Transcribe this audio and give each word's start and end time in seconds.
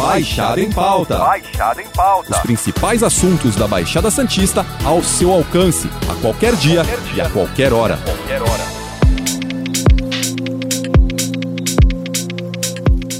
Baixada 0.00 0.58
em 0.58 0.72
Pauta. 0.72 1.18
Baixada 1.18 1.82
em 1.82 1.88
Pauta. 1.90 2.30
Os 2.32 2.38
principais 2.38 3.02
assuntos 3.02 3.54
da 3.54 3.68
Baixada 3.68 4.10
Santista 4.10 4.64
ao 4.82 5.02
seu 5.02 5.30
alcance, 5.30 5.90
a 6.10 6.14
qualquer 6.22 6.56
dia, 6.56 6.82
Qualquer 6.82 7.00
dia. 7.12 7.16
e 7.16 7.20
a 7.20 7.28
qualquer 7.28 7.72
hora. 7.74 7.98
Qualquer 7.98 8.40
hora. 8.40 8.70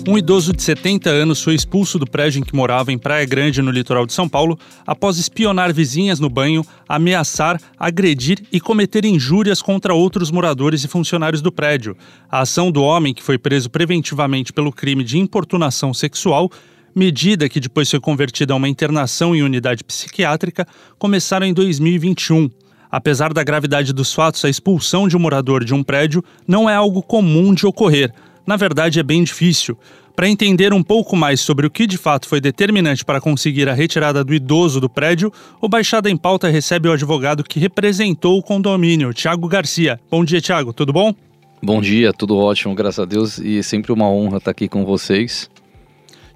Um 0.08 0.16
idoso 0.18 0.52
de 0.54 0.60
70 0.62 1.08
anos 1.10 1.40
foi 1.42 1.54
expulso 1.54 1.96
do 1.98 2.04
prédio 2.06 2.40
em 2.40 2.42
que 2.42 2.56
morava 2.56 2.90
em 2.90 2.98
Praia 2.98 3.24
Grande, 3.26 3.62
no 3.62 3.70
litoral 3.70 4.04
de 4.06 4.12
São 4.12 4.28
Paulo, 4.28 4.58
após 4.84 5.18
espionar 5.18 5.72
vizinhas 5.72 6.18
no 6.18 6.28
banho, 6.28 6.64
ameaçar, 6.88 7.60
agredir 7.78 8.42
e 8.50 8.58
cometer 8.58 9.04
injúrias 9.04 9.62
contra 9.62 9.94
outros 9.94 10.30
moradores 10.32 10.82
e 10.82 10.88
funcionários 10.88 11.40
do 11.42 11.52
prédio. 11.52 11.96
A 12.28 12.40
ação 12.40 12.72
do 12.72 12.82
homem, 12.82 13.14
que 13.14 13.22
foi 13.22 13.38
preso 13.38 13.70
preventivamente 13.70 14.52
pelo 14.52 14.72
crime 14.72 15.04
de 15.04 15.16
importunação 15.18 15.94
sexual, 15.94 16.50
medida 16.94 17.48
que 17.48 17.60
depois 17.60 17.90
foi 17.90 18.00
convertida 18.00 18.52
a 18.52 18.56
uma 18.56 18.68
internação 18.68 19.34
em 19.34 19.42
unidade 19.42 19.84
psiquiátrica, 19.84 20.66
começaram 20.98 21.46
em 21.46 21.54
2021. 21.54 22.50
Apesar 22.90 23.32
da 23.32 23.44
gravidade 23.44 23.92
dos 23.92 24.12
fatos, 24.12 24.44
a 24.44 24.48
expulsão 24.48 25.06
de 25.06 25.16
um 25.16 25.20
morador 25.20 25.64
de 25.64 25.72
um 25.72 25.82
prédio 25.82 26.24
não 26.46 26.68
é 26.68 26.74
algo 26.74 27.02
comum 27.02 27.54
de 27.54 27.66
ocorrer. 27.66 28.12
Na 28.44 28.56
verdade, 28.56 28.98
é 28.98 29.02
bem 29.02 29.22
difícil. 29.22 29.78
Para 30.16 30.28
entender 30.28 30.72
um 30.74 30.82
pouco 30.82 31.16
mais 31.16 31.40
sobre 31.40 31.66
o 31.66 31.70
que 31.70 31.86
de 31.86 31.96
fato 31.96 32.28
foi 32.28 32.40
determinante 32.40 33.04
para 33.04 33.20
conseguir 33.20 33.68
a 33.68 33.72
retirada 33.72 34.24
do 34.24 34.34
idoso 34.34 34.80
do 34.80 34.90
prédio, 34.90 35.32
o 35.60 35.68
Baixada 35.68 36.10
em 36.10 36.16
Pauta 36.16 36.48
recebe 36.48 36.88
o 36.88 36.92
advogado 36.92 37.44
que 37.44 37.60
representou 37.60 38.36
o 38.36 38.42
condomínio, 38.42 39.14
Tiago 39.14 39.48
Garcia. 39.48 40.00
Bom 40.10 40.24
dia, 40.24 40.40
Tiago, 40.40 40.72
tudo 40.72 40.92
bom? 40.92 41.14
Bom 41.62 41.80
dia, 41.80 42.12
tudo 42.12 42.36
ótimo, 42.36 42.74
graças 42.74 42.98
a 42.98 43.04
Deus, 43.04 43.38
e 43.38 43.58
é 43.58 43.62
sempre 43.62 43.92
uma 43.92 44.10
honra 44.10 44.38
estar 44.38 44.50
aqui 44.50 44.68
com 44.68 44.84
vocês. 44.84 45.48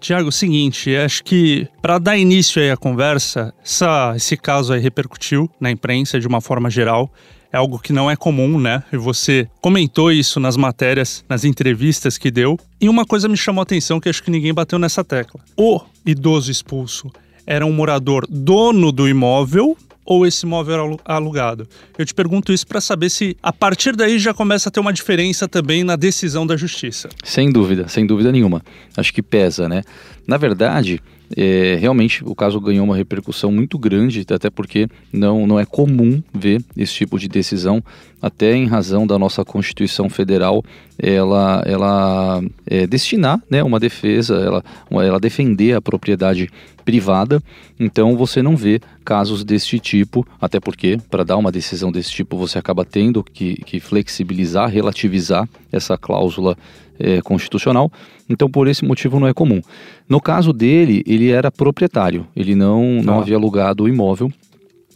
Tiago, 0.05 0.31
seguinte, 0.31 0.95
acho 0.95 1.25
que 1.25 1.67
para 1.81 1.99
dar 1.99 2.19
início 2.19 2.61
aí 2.61 2.71
à 2.71 2.77
conversa, 2.77 3.55
essa- 3.65 4.13
esse 4.15 4.37
caso 4.37 4.75
aí 4.75 4.79
repercutiu 4.79 5.49
na 5.59 5.71
imprensa 5.71 6.21
de 6.21 6.27
uma 6.29 6.43
forma 6.43 6.69
geral. 6.69 7.11
É 7.51 7.57
algo 7.57 7.79
que 7.79 7.91
não 7.91 8.11
é 8.11 8.15
comum, 8.15 8.61
né? 8.61 8.83
E 8.93 8.99
você 8.99 9.49
comentou 9.63 10.13
isso 10.13 10.39
nas 10.39 10.59
matérias, 10.59 11.25
nas 11.27 11.43
entrevistas 11.43 12.19
que 12.19 12.31
deu. 12.31 12.59
E 12.79 12.87
uma 12.87 13.07
coisa 13.07 13.31
me 13.31 13.37
chamou 13.39 13.61
a 13.61 13.63
atenção 13.63 13.99
que 13.99 14.11
acho 14.11 14.23
que 14.23 14.31
ninguém 14.31 14.53
bateu 14.53 14.79
nessa 14.79 15.03
tecla. 15.03 15.41
O 15.57 15.81
idoso 16.05 16.51
expulso 16.51 17.11
era 17.47 17.65
um 17.65 17.73
morador 17.73 18.27
dono 18.29 18.93
do 18.93 19.09
imóvel 19.09 19.75
ou 20.05 20.27
esse 20.27 20.45
imóvel 20.45 20.99
alugado? 21.05 21.67
Eu 21.97 22.05
te 22.05 22.15
pergunto 22.15 22.53
isso 22.53 22.67
para 22.67 22.81
saber 22.81 23.11
se 23.11 23.37
a 23.43 23.53
partir 23.53 23.97
daí 23.97 24.19
já 24.19 24.35
começa 24.35 24.69
a 24.69 24.73
ter 24.73 24.81
uma 24.81 24.93
diferença 24.93 25.49
também 25.49 25.85
na 25.85 25.97
decisão 25.97 26.47
da 26.47 26.57
justiça. 26.57 27.09
Sem 27.23 27.51
dúvida, 27.51 27.89
sem 27.89 28.07
dúvida 28.07 28.31
nenhuma. 28.31 28.63
Acho 28.97 29.13
que 29.13 29.23
pesa, 29.23 29.69
né? 29.69 29.83
Na 30.27 30.37
verdade, 30.37 31.01
é, 31.37 31.77
realmente 31.81 32.23
o 32.25 32.35
caso 32.35 32.61
ganhou 32.61 32.85
uma 32.85 32.97
repercussão 32.97 33.51
muito 33.51 33.79
grande, 33.79 34.25
até 34.31 34.51
porque 34.51 34.89
não, 35.13 35.47
não 35.47 35.59
é 35.59 35.65
comum 35.65 36.23
ver 36.33 36.63
esse 36.77 36.95
tipo 36.95 37.19
de 37.19 37.29
decisão, 37.29 37.83
até 38.21 38.55
em 38.55 38.67
razão 38.67 39.07
da 39.07 39.19
nossa 39.19 39.45
Constituição 39.45 40.09
Federal, 40.09 40.65
ela, 40.99 41.63
ela 41.67 42.43
é, 42.67 42.87
destinar 42.87 43.41
né, 43.51 43.63
uma 43.63 43.79
defesa, 43.79 44.37
ela, 44.37 44.65
ela 44.91 45.21
defender 45.21 45.75
a 45.75 45.81
propriedade 45.83 46.49
privada. 46.85 47.43
Então 47.79 48.17
você 48.17 48.43
não 48.43 48.57
vê 48.57 48.81
casos 49.05 49.45
deste 49.45 49.79
tipo, 49.79 50.27
até 50.41 50.61
porque 50.61 50.99
para 51.11 51.25
dar 51.25 51.37
uma 51.37 51.51
decisão 51.53 51.91
desse 51.91 52.11
tipo 52.11 52.37
você 52.37 52.59
acaba 52.59 52.85
tendo 52.85 53.23
que, 53.23 53.57
que 53.57 53.81
flexibilizar, 53.81 54.71
relativizar 54.71 55.49
essa 55.73 55.99
cláusula 55.99 56.57
é, 56.99 57.21
constitucional. 57.23 57.91
Então 58.29 58.49
por 58.49 58.69
esse 58.69 58.85
motivo 58.85 59.19
não 59.21 59.27
é 59.27 59.35
comum. 59.35 59.61
No 60.09 60.21
caso 60.21 60.53
dele, 60.53 61.03
ele 61.07 61.31
era 61.31 61.51
proprietário, 61.51 62.27
ele 62.35 62.55
não, 62.55 63.03
não 63.03 63.19
Ah. 63.19 63.21
havia 63.23 63.37
alugado 63.37 63.85
o 63.85 63.89
imóvel. 63.89 64.33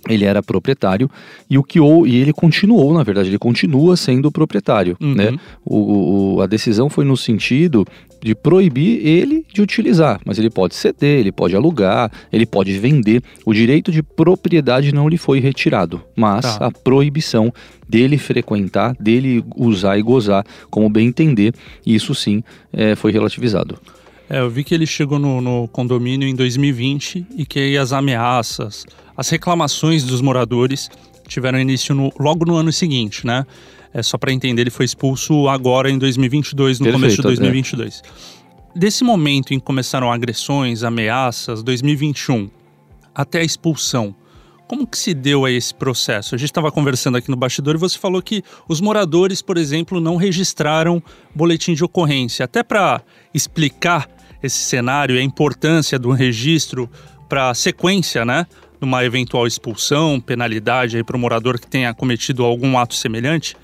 Ele 0.08 0.24
era 0.24 0.40
proprietário 0.42 1.10
e 1.50 1.58
o 1.58 1.62
que 1.62 1.80
ou, 1.80 2.06
e 2.06 2.16
ele 2.16 2.32
continuou, 2.32 2.94
na 2.94 3.02
verdade, 3.02 3.28
ele 3.28 3.38
continua 3.38 3.96
sendo 3.96 4.30
proprietário, 4.30 4.96
Uhum. 5.00 5.14
né? 5.14 5.36
O, 5.64 6.36
o- 6.36 6.40
a 6.40 6.46
decisão 6.46 6.88
foi 6.88 7.04
no 7.04 7.16
sentido 7.16 7.84
de 8.20 8.34
proibir 8.34 9.06
ele 9.06 9.46
de 9.52 9.62
utilizar, 9.62 10.20
mas 10.24 10.38
ele 10.38 10.50
pode 10.50 10.74
ceder, 10.74 11.20
ele 11.20 11.30
pode 11.32 11.54
alugar, 11.54 12.10
ele 12.32 12.44
pode 12.46 12.76
vender. 12.78 13.22
O 13.44 13.52
direito 13.54 13.92
de 13.92 14.02
propriedade 14.02 14.92
não 14.92 15.08
lhe 15.08 15.16
foi 15.16 15.40
retirado, 15.40 16.02
mas 16.16 16.44
Tá. 16.44 16.66
a 16.66 16.70
proibição 16.70 17.52
dele 17.88 18.18
frequentar, 18.18 18.94
dele 18.98 19.44
usar 19.56 19.98
e 19.98 20.02
gozar 20.02 20.44
como 20.70 20.88
bem 20.90 21.08
entender, 21.08 21.54
isso 21.86 22.14
sim 22.14 22.42
eh, 22.72 22.94
foi 22.94 23.12
relativizado. 23.12 23.78
É, 24.28 24.40
eu 24.40 24.50
vi 24.50 24.62
que 24.62 24.74
ele 24.74 24.84
chegou 24.86 25.18
no, 25.18 25.40
no 25.40 25.68
condomínio 25.68 26.28
em 26.28 26.34
2020 26.34 27.24
e 27.36 27.46
que 27.46 27.78
as 27.78 27.92
ameaças, 27.94 28.84
as 29.16 29.28
reclamações 29.30 30.04
dos 30.04 30.20
moradores 30.20 30.90
tiveram 31.26 31.58
início 31.58 31.94
no- 31.94 32.12
logo 32.18 32.44
no 32.44 32.54
ano 32.56 32.70
seguinte, 32.72 33.26
né? 33.26 33.46
É, 33.98 34.02
só 34.02 34.16
para 34.16 34.32
entender, 34.32 34.62
ele 34.62 34.70
foi 34.70 34.84
expulso 34.84 35.48
agora 35.48 35.90
em 35.90 35.98
2022, 35.98 36.78
no 36.78 36.92
começo 36.92 37.16
de 37.16 37.22
Perfeito, 37.22 37.40
é. 37.40 37.50
2022. 37.50 38.02
Desse 38.76 39.02
momento 39.02 39.52
em 39.52 39.58
que 39.58 39.64
começaram 39.64 40.12
agressões, 40.12 40.84
ameaças, 40.84 41.64
2021, 41.64 42.48
até 43.12 43.40
a 43.40 43.44
expulsão, 43.44 44.14
como 44.68 44.86
que 44.86 44.96
se 44.96 45.14
deu 45.14 45.44
a 45.44 45.50
esse 45.50 45.74
processo? 45.74 46.36
A 46.36 46.38
gente 46.38 46.50
estava 46.50 46.70
conversando 46.70 47.16
aqui 47.16 47.28
no 47.28 47.36
bastidor 47.36 47.74
e 47.74 47.78
você 47.78 47.98
falou 47.98 48.22
que 48.22 48.44
os 48.68 48.80
moradores, 48.80 49.42
por 49.42 49.58
exemplo, 49.58 50.00
não 50.00 50.14
registraram 50.14 51.02
boletim 51.34 51.74
de 51.74 51.82
ocorrência. 51.82 52.44
Até 52.44 52.62
para 52.62 53.02
explicar 53.34 54.08
esse 54.40 54.58
cenário 54.58 55.16
e 55.16 55.18
a 55.18 55.22
importância 55.22 55.98
do 55.98 56.12
registro 56.12 56.88
para 57.28 57.50
a 57.50 57.54
sequência, 57.54 58.24
né? 58.24 58.46
Numa 58.80 59.04
eventual 59.04 59.44
expulsão, 59.44 60.20
penalidade 60.20 61.02
para 61.02 61.16
o 61.16 61.18
morador 61.18 61.58
que 61.58 61.66
tenha 61.66 61.92
cometido 61.92 62.44
algum 62.44 62.78
ato 62.78 62.94
semelhante. 62.94 63.56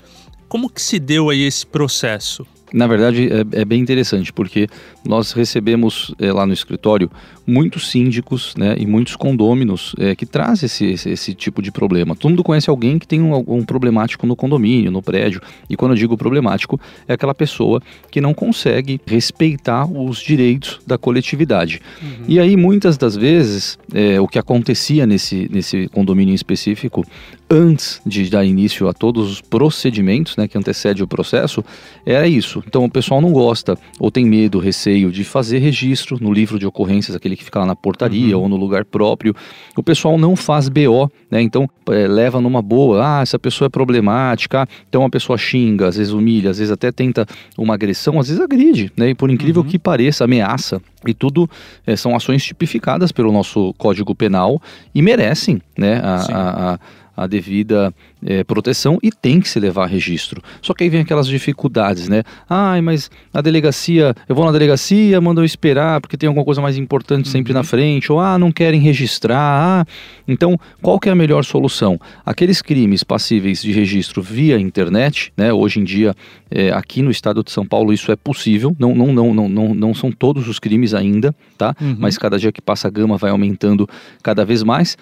Como 0.47 0.69
que 0.69 0.81
se 0.81 0.99
deu 0.99 1.29
aí 1.29 1.41
esse 1.41 1.65
processo? 1.65 2.45
Na 2.73 2.87
verdade, 2.87 3.29
é, 3.31 3.61
é 3.61 3.65
bem 3.65 3.79
interessante, 3.79 4.33
porque 4.33 4.67
nós 5.05 5.31
recebemos 5.31 6.13
eh, 6.19 6.31
lá 6.31 6.45
no 6.45 6.53
escritório 6.53 7.09
muitos 7.47 7.89
síndicos 7.89 8.55
né, 8.57 8.75
e 8.77 8.87
muitos 8.87 9.15
condôminos 9.15 9.95
eh, 9.99 10.15
que 10.15 10.25
trazem 10.25 10.65
esse, 10.65 10.85
esse, 10.85 11.09
esse 11.11 11.33
tipo 11.33 11.61
de 11.61 11.71
problema. 11.71 12.15
Todo 12.15 12.31
mundo 12.31 12.43
conhece 12.43 12.69
alguém 12.69 12.97
que 12.97 13.07
tem 13.07 13.21
um, 13.21 13.35
um 13.47 13.63
problemático 13.63 14.25
no 14.25 14.35
condomínio, 14.35 14.91
no 14.91 15.01
prédio. 15.01 15.41
E 15.69 15.75
quando 15.77 15.91
eu 15.91 15.97
digo 15.97 16.17
problemático, 16.17 16.79
é 17.07 17.13
aquela 17.13 17.35
pessoa 17.35 17.81
que 18.09 18.19
não 18.19 18.33
consegue 18.33 18.99
respeitar 19.05 19.85
os 19.85 20.19
direitos 20.19 20.79
da 20.87 20.97
coletividade. 20.97 21.81
E 22.27 22.39
aí, 22.39 22.57
muitas 22.57 22.97
das 22.97 23.15
vezes, 23.15 23.77
eh, 23.93 24.19
o 24.19 24.27
que 24.27 24.39
acontecia 24.39 25.05
nesse, 25.05 25.47
nesse 25.51 25.87
condomínio 25.89 26.31
em 26.31 26.35
específico, 26.35 27.05
antes 27.49 28.01
de 28.05 28.29
dar 28.29 28.43
início 28.43 28.87
a 28.87 28.93
todos 28.93 29.31
os 29.31 29.41
procedimentos 29.41 30.35
né, 30.35 30.47
que 30.47 30.57
antecede 30.57 31.03
o 31.03 31.07
processo, 31.07 31.63
era 32.05 32.27
isso. 32.27 32.63
Então 32.67 32.83
o 32.83 32.89
pessoal 32.89 33.21
não 33.21 33.31
gosta 33.31 33.77
ou 33.99 34.09
tem 34.09 34.25
medo, 34.25 34.59
receio 34.59 35.11
de 35.11 35.23
fazer 35.23 35.59
registro 35.59 36.17
no 36.19 36.33
livro 36.33 36.57
de 36.57 36.65
ocorrências, 36.65 37.15
aquele 37.15 37.35
que 37.35 37.43
fica 37.43 37.59
lá 37.59 37.65
na 37.65 37.75
portaria 37.75 38.37
ou 38.37 38.49
no 38.49 38.55
lugar 38.55 38.83
próprio. 38.85 39.35
O 39.75 39.83
pessoal 39.83 40.17
não 40.17 40.35
faz 40.35 40.69
BO, 40.69 41.09
né? 41.29 41.41
Então 41.41 41.69
eh, 41.89 42.07
leva 42.07 42.41
numa 42.41 42.61
boa, 42.61 43.19
ah, 43.19 43.21
essa 43.21 43.37
pessoa 43.37 43.67
é 43.67 43.69
problemática, 43.69 44.67
então 44.89 45.05
a 45.05 45.09
pessoa 45.09 45.37
xinga, 45.37 45.87
às 45.87 45.97
vezes 45.97 46.13
humilha, 46.13 46.49
às 46.49 46.57
vezes 46.57 46.71
até 46.71 46.91
tenta 46.91 47.25
uma 47.57 47.75
agressão, 47.75 48.19
às 48.19 48.27
vezes 48.27 48.41
agride, 48.41 48.91
né? 48.97 49.09
E 49.09 49.15
por 49.15 49.29
incrível 49.29 49.63
que 49.63 49.77
pareça, 49.77 50.23
ameaça. 50.23 50.81
E 51.05 51.13
tudo 51.13 51.47
eh, 51.85 51.95
são 51.95 52.15
ações 52.15 52.43
tipificadas 52.43 53.11
pelo 53.11 53.31
nosso 53.31 53.73
Código 53.77 54.15
Penal 54.15 54.59
e 54.93 55.01
merecem, 55.01 55.61
né? 55.77 56.01
a-. 56.03 56.79
a- 57.15 57.27
devida 57.27 57.93
eh, 58.25 58.43
proteção 58.43 58.97
e 59.03 59.11
tem 59.11 59.39
que 59.39 59.47
se 59.47 59.59
levar 59.59 59.85
registro. 59.87 60.41
Só 60.61 60.73
que 60.73 60.83
aí 60.83 60.89
vem 60.89 61.01
aquelas 61.01 61.27
dificuldades, 61.27 62.07
né? 62.07 62.23
Ai, 62.49 62.81
mas 62.81 63.09
a 63.33 63.41
delegacia, 63.41 64.15
eu 64.27 64.35
vou 64.35 64.45
na 64.45 64.51
delegacia, 64.51 65.19
mandam 65.21 65.43
eu 65.43 65.45
esperar 65.45 66.01
porque 66.01 66.17
tem 66.17 66.27
alguma 66.27 66.43
coisa 66.45 66.61
mais 66.61 66.77
importante 66.77 67.27
sempre 67.29 67.53
na 67.53 67.63
frente, 67.63 68.11
ou 68.11 68.19
ah, 68.19 68.37
não 68.37 68.51
querem 68.51 68.79
registrar. 68.81 69.35
Ah. 69.37 69.85
Então, 70.27 70.57
qual 70.81 70.99
que 70.99 71.07
é 71.09 71.11
a 71.11 71.15
melhor 71.15 71.43
solução? 71.43 71.99
Aqueles 72.25 72.61
crimes 72.61 73.03
passíveis 73.03 73.61
de 73.61 73.71
registro 73.71 74.21
via 74.21 74.59
internet, 74.59 75.31
né? 75.37 75.53
Hoje 75.53 75.79
em 75.79 75.83
dia, 75.83 76.15
eh, 76.49 76.71
aqui 76.71 77.01
no 77.01 77.11
estado 77.11 77.43
de 77.43 77.51
São 77.51 77.65
Paulo, 77.65 77.93
isso 77.93 78.11
é 78.11 78.15
possível. 78.15 78.75
Não, 78.79 78.95
não, 78.95 79.13
não, 79.13 79.33
não, 79.33 79.49
não, 79.49 79.73
não 79.75 79.93
são 79.93 80.11
todos 80.11 80.47
os 80.47 80.57
crimes 80.59 80.93
ainda, 80.93 81.33
tá? 81.57 81.75
Uhum. 81.79 81.95
Mas 81.99 82.17
cada 82.17 82.37
dia 82.39 82.51
que 82.51 82.61
passa 82.61 82.87
a 82.87 82.91
gama 82.91 83.17
vai 83.17 83.31
aumentando 83.31 83.87
cada 84.23 84.43
vez 84.43 84.63
mais 84.63 84.97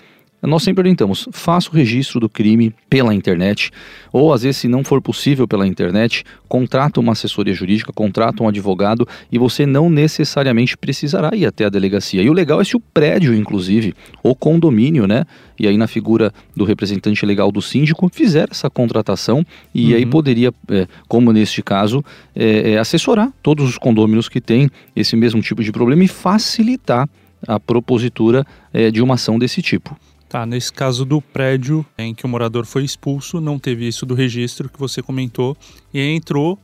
nós 0.47 0.63
sempre 0.63 0.81
orientamos, 0.81 1.27
faça 1.31 1.69
o 1.69 1.73
registro 1.73 2.19
do 2.19 2.27
crime 2.27 2.73
pela 2.89 3.13
internet, 3.13 3.71
ou 4.11 4.33
às 4.33 4.43
vezes 4.43 4.57
se 4.57 4.67
não 4.67 4.83
for 4.83 5.01
possível 5.01 5.47
pela 5.47 5.65
internet, 5.65 6.23
contrata 6.47 6.99
uma 6.99 7.13
assessoria 7.13 7.53
jurídica, 7.53 7.93
contrata 7.93 8.43
um 8.43 8.47
advogado 8.47 9.07
e 9.31 9.37
você 9.37 9.65
não 9.65 9.89
necessariamente 9.89 10.77
precisará 10.77 11.35
ir 11.35 11.45
até 11.45 11.65
a 11.65 11.69
delegacia. 11.69 12.21
E 12.21 12.29
o 12.29 12.33
legal 12.33 12.59
é 12.59 12.63
se 12.63 12.75
o 12.75 12.79
prédio, 12.79 13.33
inclusive, 13.33 13.93
o 14.21 14.35
condomínio, 14.35 15.07
né, 15.07 15.25
e 15.57 15.67
aí 15.67 15.77
na 15.77 15.87
figura 15.87 16.33
do 16.55 16.65
representante 16.65 17.25
legal 17.25 17.51
do 17.51 17.61
síndico, 17.61 18.09
fizer 18.11 18.49
essa 18.51 18.69
contratação 18.69 19.45
e 19.73 19.91
uhum. 19.91 19.95
aí 19.95 20.05
poderia, 20.05 20.53
é, 20.69 20.87
como 21.07 21.31
neste 21.31 21.61
caso, 21.61 22.03
é, 22.35 22.73
é, 22.73 22.77
assessorar 22.77 23.31
todos 23.41 23.67
os 23.69 23.77
condôminos 23.77 24.27
que 24.27 24.41
têm 24.41 24.69
esse 24.95 25.15
mesmo 25.15 25.41
tipo 25.41 25.63
de 25.63 25.71
problema 25.71 26.03
e 26.03 26.07
facilitar 26.07 27.07
a 27.47 27.59
propositura 27.59 28.45
é, 28.73 28.89
de 28.89 29.01
uma 29.01 29.15
ação 29.15 29.37
desse 29.37 29.61
tipo. 29.61 29.97
Tá, 30.33 30.47
nesse 30.47 30.73
caso 30.73 31.05
do 31.05 31.21
prédio 31.21 31.85
em 31.95 32.11
que 32.11 32.25
o 32.25 32.27
morador 32.27 32.65
foi 32.65 32.83
expulso, 32.83 33.39
não 33.39 33.59
teve 33.59 33.87
isso 33.87 34.03
do 34.03 34.15
registro 34.15 34.67
que 34.67 34.79
você 34.79 34.99
comentou 34.99 35.55
e 35.93 36.01
entrou 36.01 36.57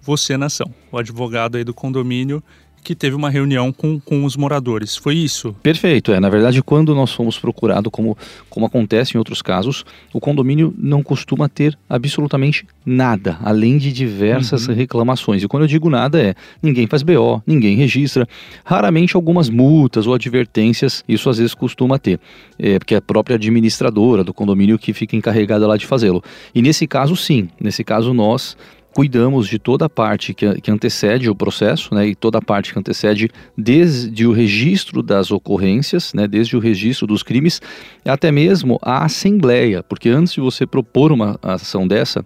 você 0.00 0.38
na 0.38 0.46
ação, 0.46 0.74
o 0.90 0.96
advogado 0.96 1.58
aí 1.58 1.62
do 1.62 1.74
condomínio 1.74 2.42
que 2.82 2.94
teve 2.94 3.14
uma 3.14 3.30
reunião 3.30 3.72
com, 3.72 4.00
com 4.00 4.24
os 4.24 4.36
moradores. 4.36 4.96
Foi 4.96 5.14
isso? 5.14 5.54
Perfeito. 5.62 6.12
É, 6.12 6.20
na 6.20 6.28
verdade, 6.28 6.62
quando 6.62 6.94
nós 6.94 7.12
fomos 7.12 7.38
procurados, 7.38 7.90
como, 7.92 8.16
como 8.48 8.66
acontece 8.66 9.14
em 9.14 9.18
outros 9.18 9.42
casos, 9.42 9.84
o 10.12 10.20
condomínio 10.20 10.74
não 10.76 11.02
costuma 11.02 11.48
ter 11.48 11.78
absolutamente 11.88 12.66
nada, 12.84 13.38
além 13.42 13.78
de 13.78 13.92
diversas 13.92 14.66
uhum. 14.66 14.74
reclamações. 14.74 15.42
E 15.42 15.48
quando 15.48 15.64
eu 15.64 15.68
digo 15.68 15.90
nada, 15.90 16.20
é 16.20 16.34
ninguém 16.62 16.86
faz 16.86 17.02
BO, 17.02 17.42
ninguém 17.46 17.76
registra, 17.76 18.26
raramente 18.64 19.16
algumas 19.16 19.48
multas 19.48 20.06
ou 20.06 20.14
advertências, 20.14 21.04
isso 21.08 21.28
às 21.28 21.38
vezes 21.38 21.54
costuma 21.54 21.98
ter, 21.98 22.18
é, 22.58 22.78
porque 22.78 22.94
é 22.94 22.98
a 22.98 23.02
própria 23.02 23.36
administradora 23.36 24.24
do 24.24 24.32
condomínio 24.32 24.78
que 24.78 24.92
fica 24.92 25.16
encarregada 25.16 25.66
lá 25.66 25.76
de 25.76 25.86
fazê-lo. 25.86 26.22
E 26.54 26.62
nesse 26.62 26.86
caso, 26.86 27.16
sim, 27.16 27.48
nesse 27.60 27.84
caso 27.84 28.12
nós 28.14 28.56
cuidamos 28.94 29.46
de 29.48 29.58
toda 29.58 29.86
a 29.86 29.88
parte 29.88 30.34
que, 30.34 30.60
que 30.60 30.70
antecede 30.70 31.28
o 31.30 31.34
processo, 31.34 31.94
né, 31.94 32.08
e 32.08 32.14
toda 32.14 32.38
a 32.38 32.42
parte 32.42 32.72
que 32.72 32.78
antecede 32.78 33.30
desde 33.56 34.26
o 34.26 34.32
registro 34.32 35.02
das 35.02 35.30
ocorrências, 35.30 36.12
né, 36.14 36.26
desde 36.26 36.56
o 36.56 36.60
registro 36.60 37.06
dos 37.06 37.22
crimes, 37.22 37.60
até 38.04 38.32
mesmo 38.32 38.78
a 38.82 39.04
assembleia, 39.04 39.82
porque 39.82 40.08
antes 40.08 40.32
de 40.32 40.40
você 40.40 40.66
propor 40.66 41.12
uma 41.12 41.38
ação 41.42 41.86
dessa, 41.86 42.24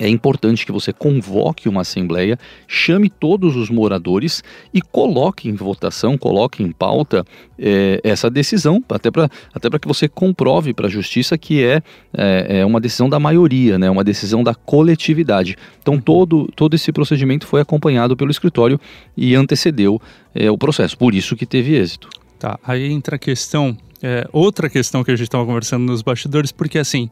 é 0.00 0.08
importante 0.08 0.64
que 0.64 0.72
você 0.72 0.92
convoque 0.92 1.68
uma 1.68 1.82
assembleia, 1.82 2.38
chame 2.66 3.10
todos 3.10 3.56
os 3.56 3.68
moradores 3.68 4.42
e 4.72 4.80
coloque 4.80 5.48
em 5.48 5.54
votação, 5.54 6.16
coloque 6.16 6.62
em 6.62 6.72
pauta 6.72 7.24
é, 7.58 8.00
essa 8.02 8.30
decisão, 8.30 8.82
até 8.88 9.10
para 9.10 9.28
até 9.54 9.78
que 9.78 9.88
você 9.88 10.08
comprove 10.08 10.72
para 10.72 10.86
a 10.86 10.90
justiça 10.90 11.36
que 11.36 11.62
é, 11.62 11.82
é, 12.16 12.60
é, 12.60 12.66
uma 12.66 12.80
decisão 12.80 13.08
da 13.08 13.20
maioria, 13.20 13.78
né, 13.78 13.90
uma 13.90 14.04
decisão 14.04 14.42
da 14.42 14.54
coletividade. 14.54 15.56
Então 15.80 16.00
todo, 16.00 16.48
todo 16.56 16.74
esse 16.74 16.90
procedimento 16.92 17.46
foi 17.46 17.60
acompanhado 17.60 18.16
pelo 18.16 18.30
escritório 18.30 18.80
e 19.16 19.34
antecedeu 19.34 20.00
é, 20.34 20.50
o 20.50 20.56
processo, 20.56 20.96
por 20.96 21.14
isso 21.14 21.36
que 21.36 21.46
teve 21.46 21.76
êxito. 21.76 22.08
Tá, 22.38 22.58
aí 22.64 22.90
entra 22.90 23.16
a 23.16 23.18
questão 23.18 23.76
é, 24.02 24.28
outra 24.32 24.68
questão 24.68 25.04
que 25.04 25.12
a 25.12 25.16
gente 25.16 25.28
estava 25.28 25.46
conversando 25.46 25.84
nos 25.84 26.02
bastidores, 26.02 26.50
porque 26.50 26.76
assim, 26.76 27.08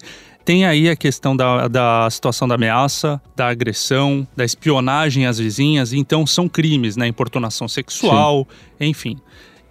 tem 0.51 0.65
aí 0.65 0.89
a 0.89 0.97
questão 0.97 1.37
da, 1.37 1.69
da 1.69 2.11
situação 2.11 2.49
da 2.49 2.57
ameaça, 2.57 3.23
da 3.37 3.47
agressão, 3.47 4.27
da 4.37 4.45
espionagem 4.45 5.25
às 5.25 5.39
vizinhas, 5.39 5.93
então 5.93 6.27
são 6.27 6.49
crimes, 6.49 6.97
né? 6.97 7.07
Importunação 7.07 7.69
sexual, 7.69 8.49
Sim. 8.77 8.89
enfim. 8.89 9.19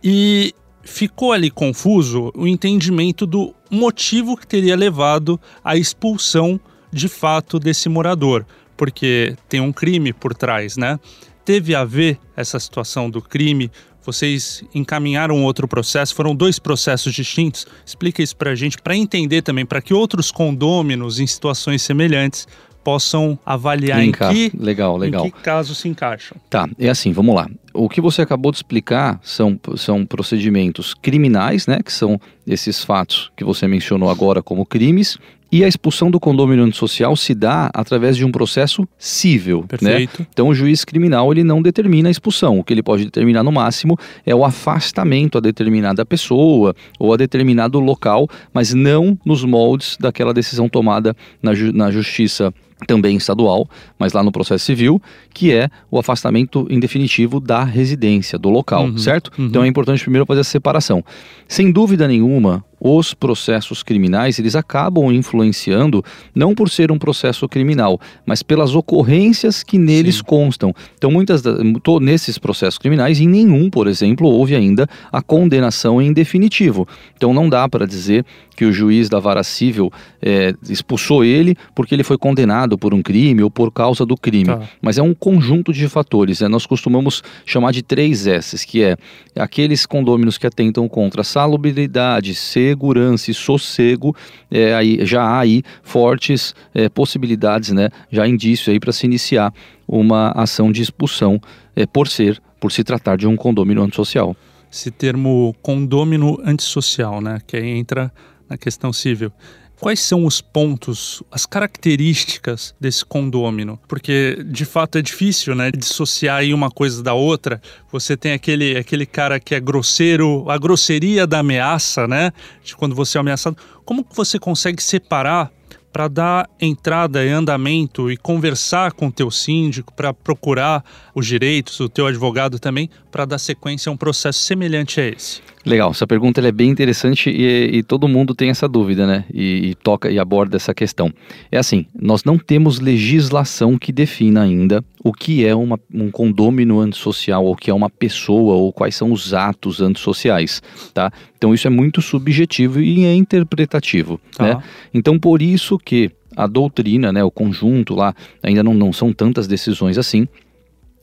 E 0.01 0.55
ficou 0.81 1.33
ali 1.33 1.51
confuso 1.51 2.31
o 2.33 2.47
entendimento 2.47 3.25
do 3.25 3.53
motivo 3.69 4.37
que 4.37 4.47
teria 4.47 4.77
levado 4.77 5.37
à 5.61 5.75
expulsão 5.75 6.57
de 6.93 7.09
fato 7.09 7.59
desse 7.59 7.89
morador, 7.89 8.45
porque 8.77 9.35
tem 9.49 9.59
um 9.59 9.73
crime 9.73 10.13
por 10.13 10.33
trás, 10.33 10.77
né? 10.77 10.97
Teve 11.43 11.75
a 11.75 11.83
ver 11.83 12.17
essa 12.37 12.57
situação 12.57 13.09
do 13.09 13.21
crime 13.21 13.69
vocês 14.03 14.63
encaminharam 14.73 15.43
outro 15.43 15.67
processo, 15.67 16.15
foram 16.15 16.35
dois 16.35 16.59
processos 16.59 17.13
distintos. 17.13 17.65
Explica 17.85 18.21
isso 18.21 18.35
para 18.35 18.51
a 18.51 18.55
gente, 18.55 18.77
para 18.77 18.95
entender 18.95 19.41
também, 19.41 19.65
para 19.65 19.81
que 19.81 19.93
outros 19.93 20.31
condôminos 20.31 21.19
em 21.19 21.27
situações 21.27 21.81
semelhantes 21.81 22.47
possam 22.83 23.37
avaliar 23.45 24.01
em 24.01 24.11
que, 24.11 24.51
legal, 24.57 24.97
legal. 24.97 25.25
em 25.25 25.29
que 25.29 25.41
casos 25.41 25.77
se 25.77 25.87
encaixam. 25.87 26.37
Tá, 26.49 26.67
é 26.79 26.89
assim, 26.89 27.11
vamos 27.11 27.35
lá. 27.35 27.47
O 27.73 27.89
que 27.89 28.01
você 28.01 28.21
acabou 28.21 28.51
de 28.51 28.57
explicar 28.57 29.19
são, 29.21 29.59
são 29.75 30.05
procedimentos 30.05 30.93
criminais, 30.93 31.67
né, 31.67 31.79
que 31.83 31.91
são 31.91 32.19
esses 32.47 32.83
fatos 32.83 33.31
que 33.35 33.43
você 33.43 33.67
mencionou 33.67 34.09
agora 34.09 34.41
como 34.41 34.65
crimes, 34.65 35.17
e 35.51 35.63
a 35.63 35.67
expulsão 35.67 36.11
do 36.11 36.19
condomínio 36.19 36.63
antissocial 36.63 37.15
se 37.15 37.33
dá 37.33 37.69
através 37.73 38.15
de 38.15 38.25
um 38.25 38.31
processo 38.31 38.87
cível. 38.97 39.61
Né? 39.61 39.67
Perfeito. 39.67 40.21
Né? 40.21 40.27
Então 40.31 40.47
o 40.49 40.53
juiz 40.53 40.85
criminal 40.85 41.31
ele 41.31 41.43
não 41.43 41.61
determina 41.61 42.09
a 42.09 42.11
expulsão. 42.11 42.59
O 42.59 42.63
que 42.63 42.73
ele 42.73 42.83
pode 42.83 43.05
determinar 43.05 43.43
no 43.43 43.51
máximo 43.51 43.97
é 44.25 44.35
o 44.35 44.45
afastamento 44.45 45.37
a 45.37 45.41
determinada 45.41 46.05
pessoa 46.05 46.75
ou 46.99 47.13
a 47.13 47.17
determinado 47.17 47.79
local, 47.79 48.27
mas 48.53 48.73
não 48.73 49.17
nos 49.25 49.43
moldes 49.43 49.97
daquela 49.99 50.33
decisão 50.33 50.69
tomada 50.69 51.15
na, 51.41 51.53
ju 51.53 51.71
na 51.73 51.91
justiça 51.91 52.53
também 52.87 53.17
estadual, 53.17 53.69
mas 53.97 54.13
lá 54.13 54.23
no 54.23 54.31
processo 54.31 54.65
civil, 54.65 55.01
que 55.33 55.53
é 55.53 55.69
o 55.91 55.99
afastamento 55.99 56.65
em 56.69 56.79
definitivo 56.79 57.39
da 57.39 57.63
residência, 57.63 58.39
do 58.39 58.49
local, 58.49 58.85
uhum, 58.85 58.97
certo? 58.97 59.31
Uhum. 59.37 59.47
Então 59.47 59.63
é 59.63 59.67
importante 59.67 60.01
primeiro 60.01 60.25
fazer 60.25 60.41
essa 60.41 60.51
separação. 60.51 61.03
Sem 61.47 61.71
dúvida 61.71 62.07
nenhuma, 62.07 62.63
os 62.79 63.13
processos 63.13 63.83
criminais 63.83 64.39
eles 64.39 64.55
acabam 64.55 65.11
influenciando 65.11 66.03
não 66.33 66.55
por 66.55 66.69
ser 66.69 66.91
um 66.91 66.97
processo 66.97 67.47
criminal, 67.47 67.99
mas 68.25 68.41
pelas 68.41 68.75
ocorrências 68.75 69.63
que 69.63 69.77
neles 69.77 70.17
Sim. 70.17 70.23
constam. 70.23 70.73
Então, 70.97 71.11
muitas 71.11 71.41
tô, 71.83 71.99
nesses 71.99 72.37
processos 72.37 72.77
criminais, 72.77 73.19
em 73.19 73.27
nenhum, 73.27 73.69
por 73.69 73.87
exemplo, 73.87 74.27
houve 74.27 74.55
ainda 74.55 74.87
a 75.11 75.21
condenação 75.21 76.01
em 76.01 76.13
definitivo. 76.13 76.87
Então, 77.15 77.33
não 77.33 77.49
dá 77.49 77.67
para 77.67 77.85
dizer 77.85 78.25
que 78.55 78.65
o 78.65 78.73
juiz 78.73 79.07
da 79.07 79.19
vara 79.19 79.41
civil 79.41 79.89
é, 80.21 80.53
expulsou 80.69 81.23
ele 81.23 81.55
porque 81.73 81.95
ele 81.95 82.03
foi 82.03 82.17
condenado 82.17 82.77
por 82.77 82.93
um 82.93 83.01
crime 83.01 83.41
ou 83.41 83.49
por 83.49 83.71
causa 83.71 84.05
do 84.05 84.17
crime. 84.17 84.47
Tá. 84.47 84.61
Mas 84.81 84.97
é 84.97 85.01
um 85.01 85.13
conjunto 85.13 85.71
de 85.71 85.87
fatores. 85.87 86.41
Né? 86.41 86.47
Nós 86.49 86.65
costumamos 86.65 87.23
chamar 87.45 87.71
de 87.71 87.81
três 87.81 88.27
S's, 88.27 88.65
que 88.65 88.83
é 88.83 88.97
aqueles 89.33 89.85
condôminos 89.85 90.37
que 90.37 90.45
atentam 90.45 90.89
contra 90.89 91.21
a 91.21 91.23
salubridade, 91.23 92.35
ser 92.35 92.68
segurança 92.69 93.31
e 93.31 93.33
sossego, 93.33 94.15
é, 94.49 94.73
aí, 94.73 95.05
já 95.05 95.23
há 95.23 95.39
aí 95.39 95.63
fortes 95.81 96.53
é, 96.73 96.87
possibilidades, 96.87 97.71
né, 97.71 97.89
já 98.11 98.27
indício 98.27 98.71
aí 98.71 98.79
para 98.79 98.91
se 98.91 99.05
iniciar 99.05 99.53
uma 99.87 100.31
ação 100.31 100.71
de 100.71 100.81
expulsão 100.81 101.41
é, 101.75 101.85
por 101.85 102.07
ser, 102.07 102.41
por 102.59 102.71
se 102.71 102.83
tratar 102.83 103.17
de 103.17 103.27
um 103.27 103.35
condômino 103.35 103.81
antissocial. 103.81 104.35
Esse 104.71 104.91
termo 104.91 105.55
condômino 105.61 106.39
antissocial, 106.45 107.21
né, 107.21 107.39
que 107.45 107.57
aí 107.57 107.67
entra 107.67 108.11
na 108.47 108.57
questão 108.57 108.93
civil. 108.93 109.31
Quais 109.79 110.01
são 110.01 110.25
os 110.25 110.41
pontos, 110.41 111.23
as 111.31 111.45
características 111.45 112.75
desse 112.77 113.05
condômino? 113.05 113.79
Porque 113.87 114.43
de 114.45 114.65
fato 114.65 114.97
é 114.97 115.01
difícil, 115.01 115.55
né, 115.55 115.71
dissociar 115.71 116.39
aí 116.39 116.53
uma 116.53 116.69
coisa 116.69 117.01
da 117.01 117.13
outra. 117.13 117.61
Você 117.89 118.17
tem 118.17 118.33
aquele, 118.33 118.77
aquele 118.77 119.05
cara 119.05 119.39
que 119.39 119.55
é 119.55 119.59
grosseiro, 119.59 120.49
a 120.49 120.57
grosseria 120.57 121.25
da 121.25 121.39
ameaça, 121.39 122.05
né, 122.07 122.33
de 122.61 122.75
quando 122.75 122.93
você 122.93 123.17
é 123.17 123.21
ameaçado. 123.21 123.55
Como 123.85 124.03
que 124.03 124.13
você 124.13 124.37
consegue 124.37 124.83
separar 124.83 125.49
para 125.91 126.07
dar 126.07 126.49
entrada 126.59 127.25
e 127.25 127.29
andamento 127.29 128.11
e 128.11 128.17
conversar 128.17 128.93
com 128.93 129.07
o 129.07 129.11
teu 129.11 129.31
síndico, 129.31 129.93
para 129.93 130.13
procurar 130.13 130.83
os 131.13 131.25
direitos, 131.25 131.79
o 131.79 131.89
teu 131.89 132.07
advogado 132.07 132.59
também, 132.59 132.89
para 133.11 133.25
dar 133.25 133.39
sequência 133.39 133.89
a 133.89 133.93
um 133.93 133.97
processo 133.97 134.39
semelhante 134.39 135.01
a 135.01 135.07
esse? 135.07 135.41
Legal, 135.65 135.91
essa 135.91 136.07
pergunta 136.07 136.39
é 136.39 136.51
bem 136.51 136.69
interessante 136.69 137.29
e, 137.29 137.77
e, 137.77 137.83
todo 137.83 138.07
mundo 138.07 138.33
tem 138.33 138.49
essa 138.49 138.67
dúvida, 138.67 139.05
né? 139.05 139.25
E, 139.33 139.69
e, 139.69 139.75
toca 139.75 140.09
e 140.09 140.17
aborda 140.17 140.55
essa 140.55 140.73
questão. 140.73 141.11
É 141.51 141.57
assim, 141.57 141.85
nós 141.93 142.23
não 142.23 142.37
temos 142.37 142.79
legislação 142.79 143.77
que 143.77 143.91
defina 143.91 144.41
ainda 144.43 144.83
o 145.03 145.11
que 145.11 145.45
é 145.45 145.53
uma, 145.53 145.77
um 145.93 146.09
condômino 146.09 146.79
antissocial, 146.79 147.45
ou 147.45 147.53
o 147.53 147.55
que 147.55 147.69
é 147.69 147.73
uma 147.73 147.89
pessoa, 147.89 148.55
ou 148.55 148.71
quais 148.71 148.95
são 148.95 149.11
os 149.11 149.33
atos 149.33 149.81
antissociais, 149.81 150.61
tá? 150.93 151.11
Então 151.39 151.53
isso 151.53 151.65
é 151.65 151.69
muito 151.69 152.01
subjetivo 152.01 152.81
e 152.81 153.05
é 153.05 153.15
interpretativo, 153.15 154.19
tá. 154.35 154.43
né? 154.43 154.63
Então 154.93 155.17
por 155.17 155.41
isso 155.41 155.79
que 155.79 156.11
a 156.35 156.45
doutrina, 156.45 157.13
né, 157.13 157.23
o 157.23 157.31
conjunto 157.31 157.95
lá, 157.95 158.13
ainda 158.43 158.61
não, 158.61 158.73
não 158.73 158.93
são 158.93 159.13
tantas 159.13 159.47
decisões 159.47 159.97
assim, 159.97 160.27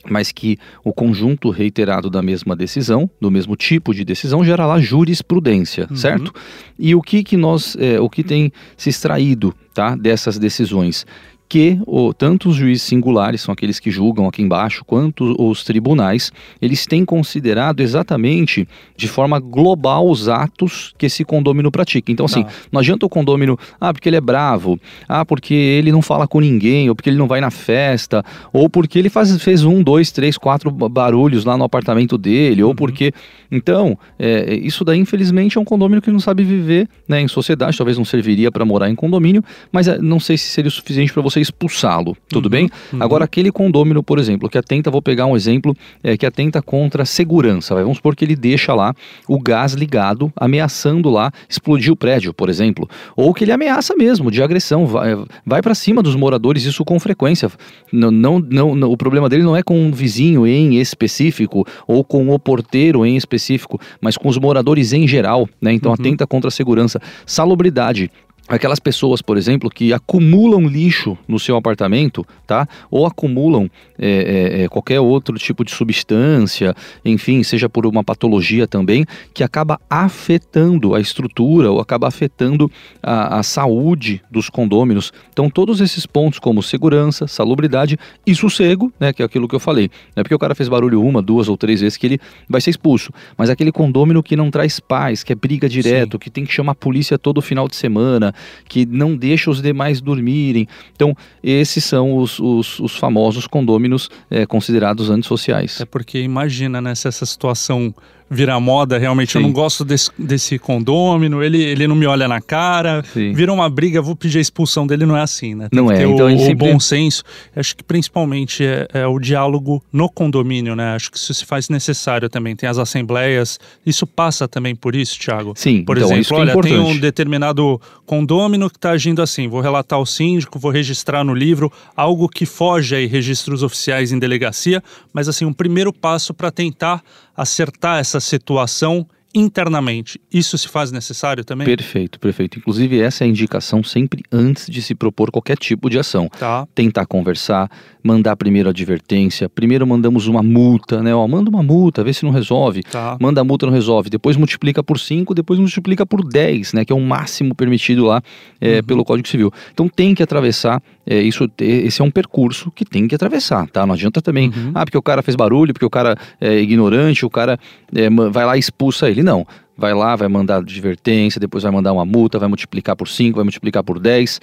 mas 0.09 0.31
que 0.31 0.57
o 0.83 0.93
conjunto 0.93 1.49
reiterado 1.49 2.09
da 2.09 2.21
mesma 2.21 2.55
decisão, 2.55 3.09
do 3.19 3.29
mesmo 3.31 3.55
tipo 3.55 3.93
de 3.93 4.05
decisão, 4.05 4.45
gera 4.45 4.65
lá 4.65 4.79
jurisprudência, 4.79 5.87
uhum. 5.89 5.95
certo? 5.95 6.33
E 6.77 6.95
o 6.95 7.01
que 7.01 7.23
que 7.23 7.35
nós, 7.35 7.75
é, 7.79 7.99
o 7.99 8.09
que 8.09 8.23
tem 8.23 8.51
se 8.77 8.89
extraído, 8.89 9.53
tá, 9.73 9.95
dessas 9.95 10.37
decisões? 10.37 11.05
Que 11.49 11.79
o, 11.85 12.13
tanto 12.13 12.49
os 12.49 12.55
juízes 12.55 12.83
singulares, 12.83 13.41
são 13.41 13.53
aqueles 13.53 13.79
que 13.79 13.89
julgam 13.89 14.27
aqui 14.27 14.41
embaixo, 14.41 14.83
quanto 14.85 15.35
os 15.41 15.63
tribunais, 15.63 16.31
eles 16.61 16.85
têm 16.85 17.05
considerado 17.05 17.79
exatamente 17.79 18.67
de 18.95 19.07
forma 19.07 19.39
global 19.39 20.09
os 20.09 20.27
atos 20.27 20.93
que 20.97 21.05
esse 21.05 21.23
condômino 21.23 21.71
pratica. 21.71 22.11
Então, 22.11 22.25
assim, 22.25 22.43
não, 22.43 22.49
não 22.73 22.79
adianta 22.81 23.05
o 23.05 23.09
condômino, 23.09 23.57
ah, 23.79 23.93
porque 23.93 24.09
ele 24.09 24.17
é 24.17 24.21
bravo, 24.21 24.79
ah, 25.07 25.25
porque 25.25 25.53
ele 25.53 25.91
não 25.91 26.01
fala 26.01 26.27
com 26.27 26.39
ninguém, 26.39 26.89
ou 26.89 26.95
porque 26.95 27.09
ele 27.09 27.17
não 27.17 27.27
vai 27.27 27.39
na 27.39 27.51
festa, 27.51 28.23
ou 28.51 28.69
porque 28.69 28.99
ele 28.99 29.09
faz, 29.09 29.41
fez 29.41 29.63
um, 29.63 29.81
dois, 29.81 30.11
três, 30.11 30.37
quatro 30.37 30.69
barulhos 30.69 31.45
lá 31.45 31.57
no 31.57 31.63
apartamento 31.63 32.17
dele, 32.17 32.63
ou 32.63 32.69
uhum. 32.69 32.75
porque. 32.75 33.13
Então, 33.49 33.97
é, 34.19 34.55
isso 34.55 34.83
daí, 34.83 34.99
infelizmente, 34.99 35.57
é 35.57 35.61
um 35.61 35.63
condômino 35.63 36.01
que 36.01 36.11
não 36.11 36.19
sabe 36.19 36.43
viver 36.43 36.89
né, 37.07 37.21
em 37.21 37.27
sociedade, 37.29 37.77
talvez 37.77 37.97
não 37.97 38.03
serviria 38.03 38.51
para 38.51 38.65
morar 38.65 38.89
em 38.89 38.95
condomínio, 38.95 39.41
mas 39.71 39.87
é, 39.87 39.97
não 39.97 40.19
sei 40.19 40.37
se 40.37 40.47
seria 40.47 40.67
o 40.67 40.71
suficiente 40.71 41.13
para 41.13 41.21
você 41.37 41.41
expulsá-lo, 41.41 42.15
tudo 42.27 42.45
uhum, 42.45 42.51
bem? 42.51 42.69
Uhum. 42.91 43.01
Agora, 43.01 43.25
aquele 43.25 43.51
condômino, 43.51 44.01
por 44.01 44.19
exemplo, 44.19 44.49
que 44.49 44.57
atenta, 44.57 44.89
vou 44.89 45.01
pegar 45.01 45.25
um 45.25 45.35
exemplo, 45.35 45.75
é, 46.03 46.17
que 46.17 46.25
atenta 46.25 46.61
contra 46.61 47.03
a 47.03 47.05
segurança, 47.05 47.73
vai, 47.73 47.83
vamos 47.83 47.97
supor 47.97 48.15
que 48.15 48.25
ele 48.25 48.35
deixa 48.35 48.73
lá 48.73 48.93
o 49.27 49.39
gás 49.39 49.73
ligado, 49.73 50.31
ameaçando 50.35 51.09
lá 51.09 51.31
explodir 51.49 51.91
o 51.91 51.95
prédio, 51.95 52.33
por 52.33 52.49
exemplo, 52.49 52.89
ou 53.15 53.33
que 53.33 53.43
ele 53.43 53.51
ameaça 53.51 53.95
mesmo 53.95 54.31
de 54.31 54.41
agressão, 54.41 54.85
vai, 54.85 55.17
vai 55.45 55.61
para 55.61 55.75
cima 55.75 56.01
dos 56.01 56.15
moradores, 56.15 56.63
isso 56.63 56.83
com 56.83 56.99
frequência. 56.99 57.49
Não, 57.91 58.11
não, 58.11 58.39
não, 58.39 58.91
o 58.91 58.97
problema 58.97 59.29
dele 59.29 59.43
não 59.43 59.55
é 59.55 59.63
com 59.63 59.79
um 59.79 59.91
vizinho 59.91 60.45
em 60.45 60.75
específico 60.79 61.65
ou 61.87 62.03
com 62.03 62.29
o 62.29 62.39
porteiro 62.39 63.05
em 63.05 63.15
específico, 63.15 63.79
mas 64.01 64.17
com 64.17 64.27
os 64.27 64.37
moradores 64.37 64.93
em 64.93 65.07
geral, 65.07 65.47
né? 65.61 65.73
Então 65.73 65.91
uhum. 65.91 65.97
atenta 65.99 66.25
contra 66.25 66.47
a 66.47 66.51
segurança. 66.51 66.99
Salubridade, 67.25 68.09
aquelas 68.47 68.79
pessoas, 68.79 69.21
por 69.21 69.37
exemplo, 69.37 69.69
que 69.69 69.91
acumulam 69.91 70.67
lixo 70.67 71.17
no 71.27 71.39
seu 71.39 71.55
apartamento, 71.57 72.25
tá? 72.45 72.67
Ou 72.89 73.05
acumulam 73.05 73.69
é, 73.99 74.61
é, 74.61 74.63
é, 74.63 74.67
qualquer 74.67 74.99
outro 74.99 75.37
tipo 75.37 75.65
de 75.65 75.71
substância, 75.71 76.73
enfim, 77.03 77.43
seja 77.43 77.67
por 77.67 77.85
uma 77.85 78.03
patologia 78.03 78.67
também, 78.67 79.05
que 79.33 79.43
acaba 79.43 79.79
afetando 79.89 80.95
a 80.95 80.99
estrutura 80.99 81.71
ou 81.71 81.79
acaba 81.79 82.07
afetando 82.07 82.71
a, 83.03 83.39
a 83.39 83.43
saúde 83.43 84.21
dos 84.31 84.49
condôminos. 84.49 85.11
Então, 85.31 85.49
todos 85.49 85.81
esses 85.81 86.05
pontos, 86.05 86.39
como 86.39 86.63
segurança, 86.63 87.27
salubridade 87.27 87.97
e 88.25 88.33
sossego, 88.33 88.91
né? 88.99 89.11
Que 89.11 89.21
é 89.21 89.25
aquilo 89.25 89.47
que 89.47 89.55
eu 89.55 89.59
falei. 89.59 89.89
Não 90.15 90.21
é 90.21 90.23
porque 90.23 90.35
o 90.35 90.39
cara 90.39 90.55
fez 90.55 90.69
barulho 90.69 91.01
uma, 91.01 91.21
duas 91.21 91.49
ou 91.49 91.57
três 91.57 91.81
vezes 91.81 91.97
que 91.97 92.05
ele 92.05 92.19
vai 92.47 92.61
ser 92.61 92.69
expulso, 92.69 93.11
mas 93.37 93.49
aquele 93.49 93.71
condômino 93.71 94.23
que 94.23 94.35
não 94.35 94.49
traz 94.49 94.79
paz, 94.79 95.23
que 95.23 95.33
é 95.33 95.35
briga 95.35 95.67
direto, 95.67 96.13
Sim. 96.13 96.19
que 96.19 96.29
tem 96.29 96.45
que 96.45 96.53
chamar 96.53 96.71
a 96.71 96.75
polícia 96.75 97.17
todo 97.17 97.41
final 97.41 97.67
de 97.67 97.75
semana, 97.75 98.33
que 98.67 98.85
não 98.85 99.15
deixa 99.15 99.49
os 99.49 99.61
demais 99.61 100.01
dormirem. 100.01 100.67
Então, 100.95 101.15
esses 101.43 101.83
são 101.83 102.17
os, 102.17 102.39
os, 102.39 102.79
os 102.79 102.95
famosos 102.95 103.47
condôminos 103.47 104.09
é, 104.29 104.45
considerados 104.45 105.09
antissociais. 105.09 105.81
É 105.81 105.85
porque 105.85 106.19
imagina, 106.19 106.81
né, 106.81 106.95
se 106.95 107.07
essa 107.07 107.25
situação 107.25 107.93
virar 108.29 108.59
moda, 108.59 108.97
realmente 108.97 109.33
Sim. 109.33 109.39
eu 109.39 109.41
não 109.43 109.51
gosto 109.51 109.85
desse, 109.85 110.11
desse 110.17 110.59
condômino, 110.59 111.41
ele, 111.41 111.61
ele 111.63 111.87
não 111.87 111.95
me 111.95 112.05
olha 112.05 112.27
na 112.27 112.41
cara, 112.41 113.03
Sim. 113.13 113.33
vira 113.33 113.51
uma 113.53 113.69
briga, 113.69 114.01
vou 114.01 114.15
pedir 114.15 114.39
a 114.39 114.41
expulsão 114.41 114.85
dele, 114.85 115.05
não 115.05 115.15
é 115.15 115.21
assim, 115.21 115.55
né? 115.55 115.69
Tem 115.69 115.81
não 115.81 115.91
é, 115.91 116.03
então 116.03 116.27
o, 116.27 116.35
o 116.35 116.39
sempre... 116.39 116.55
bom 116.55 116.79
senso, 116.79 117.23
acho 117.55 117.75
que 117.75 117.83
principalmente 117.83 118.65
é, 118.65 118.87
é, 118.93 119.07
o 119.07 119.17
diálogo 119.19 119.81
no 119.91 120.09
condomínio, 120.09 120.75
né? 120.75 120.95
Acho 120.95 121.11
que 121.11 121.17
isso 121.17 121.33
se 121.33 121.45
faz 121.45 121.69
necessário 121.69 122.29
também, 122.29 122.55
tem 122.55 122.67
as 122.67 122.77
assembleias, 122.77 123.59
isso 123.85 124.05
passa 124.05 124.47
também 124.47 124.75
por 124.75 124.95
isso, 124.95 125.17
Thiago? 125.19 125.53
Sim, 125.55 125.83
Por 125.83 125.97
então, 125.97 126.11
exemplo, 126.11 126.37
é 126.37 126.39
olha, 126.41 126.61
tem 126.61 126.79
um 126.79 126.97
determinado 126.97 127.79
condômino 128.05 128.69
que 128.69 128.77
está 128.77 128.91
agindo 128.91 129.21
assim, 129.21 129.47
vou 129.47 129.61
relatar 129.61 129.97
ao 129.97 130.05
síndico, 130.05 130.59
vou 130.59 130.71
registrar 130.71 131.23
no 131.23 131.33
livro, 131.33 131.71
algo 131.95 132.27
que 132.27 132.45
foge 132.45 132.95
aí 132.95 133.05
registros 133.05 133.63
oficiais 133.63 134.11
em 134.11 134.19
delegacia, 134.19 134.83
mas 135.13 135.29
assim, 135.29 135.45
um 135.45 135.53
primeiro 135.53 135.93
passo 135.93 136.33
para 136.33 136.51
tentar 136.51 137.01
acertar 137.37 137.99
essa 137.99 138.19
situação 138.19 139.07
internamente. 139.33 140.19
Isso 140.33 140.57
se 140.57 140.67
faz 140.67 140.91
necessário 140.91 141.43
também? 141.43 141.67
Perfeito, 141.67 142.19
perfeito. 142.19 142.57
Inclusive, 142.57 142.99
essa 142.99 143.23
é 143.23 143.25
a 143.25 143.27
indicação 143.27 143.83
sempre 143.83 144.23
antes 144.31 144.67
de 144.67 144.81
se 144.81 144.95
propor 144.95 145.31
qualquer 145.31 145.57
tipo 145.57 145.89
de 145.89 145.99
ação. 145.99 146.29
Tá. 146.29 146.67
Tentar 146.73 147.05
conversar, 147.05 147.69
mandar 148.03 148.35
primeiro 148.35 148.69
advertência, 148.69 149.47
primeiro 149.47 149.85
mandamos 149.85 150.27
uma 150.27 150.41
multa, 150.41 151.03
né? 151.03 151.13
Ó, 151.13 151.27
manda 151.27 151.49
uma 151.49 151.61
multa, 151.61 152.03
vê 152.03 152.13
se 152.13 152.23
não 152.23 152.31
resolve. 152.31 152.83
Tá. 152.83 153.17
Manda 153.19 153.41
a 153.41 153.43
multa, 153.43 153.65
não 153.65 153.73
resolve. 153.73 154.09
Depois 154.09 154.35
multiplica 154.37 154.83
por 154.83 154.99
5, 154.99 155.35
depois 155.35 155.59
multiplica 155.59 156.05
por 156.05 156.27
10, 156.27 156.73
né? 156.73 156.85
Que 156.85 156.91
é 156.91 156.95
o 156.95 157.01
máximo 157.01 157.53
permitido 157.53 158.05
lá 158.05 158.21
é, 158.59 158.77
uhum. 158.77 158.83
pelo 158.83 159.05
Código 159.05 159.27
Civil. 159.27 159.51
Então 159.71 159.87
tem 159.87 160.15
que 160.15 160.23
atravessar, 160.23 160.81
é, 161.07 161.21
isso, 161.21 161.49
esse 161.59 162.01
é 162.01 162.05
um 162.05 162.11
percurso 162.11 162.69
que 162.71 162.83
tem 162.83 163.07
que 163.07 163.15
atravessar, 163.15 163.67
tá? 163.67 163.85
Não 163.85 163.93
adianta 163.93 164.21
também, 164.21 164.49
uhum. 164.49 164.71
ah, 164.75 164.85
porque 164.85 164.97
o 164.97 165.01
cara 165.01 165.21
fez 165.21 165.35
barulho, 165.35 165.73
porque 165.73 165.85
o 165.85 165.89
cara 165.89 166.15
é 166.39 166.59
ignorante, 166.59 167.25
o 167.25 167.29
cara 167.29 167.57
é, 167.95 168.09
vai 168.09 168.45
lá 168.45 168.57
e 168.57 168.59
expulsa 168.59 169.09
ele. 169.09 169.23
Não 169.23 169.45
vai 169.77 169.93
lá, 169.93 170.15
vai 170.15 170.27
mandar 170.27 170.57
advertência, 170.57 171.39
depois 171.39 171.63
vai 171.63 171.71
mandar 171.71 171.93
uma 171.93 172.03
multa, 172.03 172.39
vai 172.39 172.47
multiplicar 172.47 172.95
por 172.95 173.07
5, 173.07 173.35
vai 173.35 173.43
multiplicar 173.43 173.83
por 173.83 173.99
10. 173.99 174.41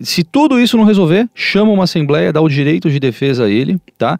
Se 0.00 0.24
tudo 0.24 0.58
isso 0.58 0.76
não 0.76 0.84
resolver, 0.84 1.28
chama 1.34 1.70
uma 1.70 1.84
assembleia, 1.84 2.32
dá 2.32 2.40
o 2.40 2.48
direito 2.48 2.90
de 2.90 2.98
defesa 2.98 3.44
a 3.44 3.50
ele, 3.50 3.78
tá? 3.96 4.18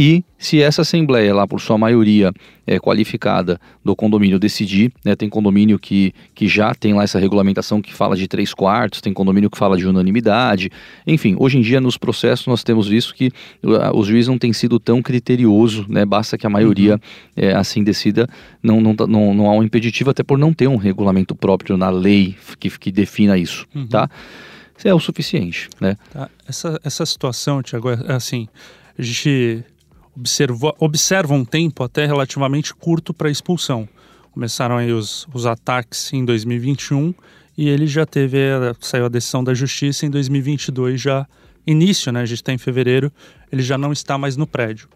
E 0.00 0.22
se 0.38 0.62
essa 0.62 0.82
assembleia, 0.82 1.34
lá 1.34 1.44
por 1.44 1.60
sua 1.60 1.76
maioria 1.76 2.32
é, 2.64 2.78
qualificada 2.78 3.60
do 3.84 3.96
condomínio 3.96 4.38
decidir, 4.38 4.92
né, 5.04 5.16
tem 5.16 5.28
condomínio 5.28 5.76
que, 5.76 6.14
que 6.36 6.46
já 6.46 6.72
tem 6.72 6.94
lá 6.94 7.02
essa 7.02 7.18
regulamentação 7.18 7.82
que 7.82 7.92
fala 7.92 8.14
de 8.14 8.28
três 8.28 8.54
quartos, 8.54 9.00
tem 9.00 9.12
condomínio 9.12 9.50
que 9.50 9.58
fala 9.58 9.76
de 9.76 9.84
unanimidade, 9.84 10.70
enfim, 11.04 11.34
hoje 11.36 11.58
em 11.58 11.62
dia 11.62 11.80
nos 11.80 11.98
processos 11.98 12.46
nós 12.46 12.62
temos 12.62 12.86
visto 12.86 13.12
que 13.12 13.32
uh, 13.64 13.90
os 13.92 14.06
juízes 14.06 14.28
não 14.28 14.38
têm 14.38 14.52
sido 14.52 14.78
tão 14.78 15.02
criterioso, 15.02 15.84
né, 15.88 16.04
basta 16.04 16.38
que 16.38 16.46
a 16.46 16.50
maioria 16.50 16.92
uhum. 16.92 17.00
é, 17.34 17.52
assim 17.56 17.82
decida, 17.82 18.28
não, 18.62 18.80
não, 18.80 18.94
não, 19.08 19.34
não 19.34 19.50
há 19.50 19.52
um 19.54 19.64
impeditivo, 19.64 20.10
até 20.10 20.22
por 20.22 20.38
não 20.38 20.54
ter 20.54 20.68
um 20.68 20.76
regulamento 20.76 21.34
próprio 21.34 21.76
na 21.76 21.90
lei 21.90 22.36
que, 22.60 22.70
que 22.70 22.92
defina 22.92 23.36
isso, 23.36 23.66
uhum. 23.74 23.88
tá? 23.88 24.08
É 24.84 24.94
o 24.94 25.00
suficiente, 25.00 25.68
né? 25.80 25.96
Tá. 26.10 26.30
Essa, 26.46 26.80
essa 26.84 27.04
situação, 27.04 27.62
Tiago, 27.62 27.90
é 27.90 28.12
assim, 28.12 28.48
a 28.98 29.02
gente 29.02 29.64
observa, 30.16 30.74
observa 30.78 31.34
um 31.34 31.44
tempo 31.44 31.82
até 31.82 32.06
relativamente 32.06 32.74
curto 32.74 33.12
para 33.12 33.30
expulsão. 33.30 33.88
Começaram 34.32 34.76
aí 34.76 34.92
os, 34.92 35.26
os 35.32 35.46
ataques 35.46 36.12
em 36.12 36.24
2021 36.24 37.14
e 37.56 37.68
ele 37.68 37.86
já 37.86 38.06
teve, 38.06 38.38
saiu 38.80 39.06
a 39.06 39.08
decisão 39.08 39.42
da 39.42 39.52
justiça 39.52 40.06
em 40.06 40.10
2022, 40.10 41.00
já 41.00 41.26
início, 41.66 42.12
né? 42.12 42.20
A 42.20 42.26
gente 42.26 42.38
está 42.38 42.52
em 42.52 42.58
fevereiro, 42.58 43.12
ele 43.50 43.62
já 43.62 43.76
não 43.76 43.92
está 43.92 44.16
mais 44.16 44.36
no 44.36 44.46
prédio 44.46 44.88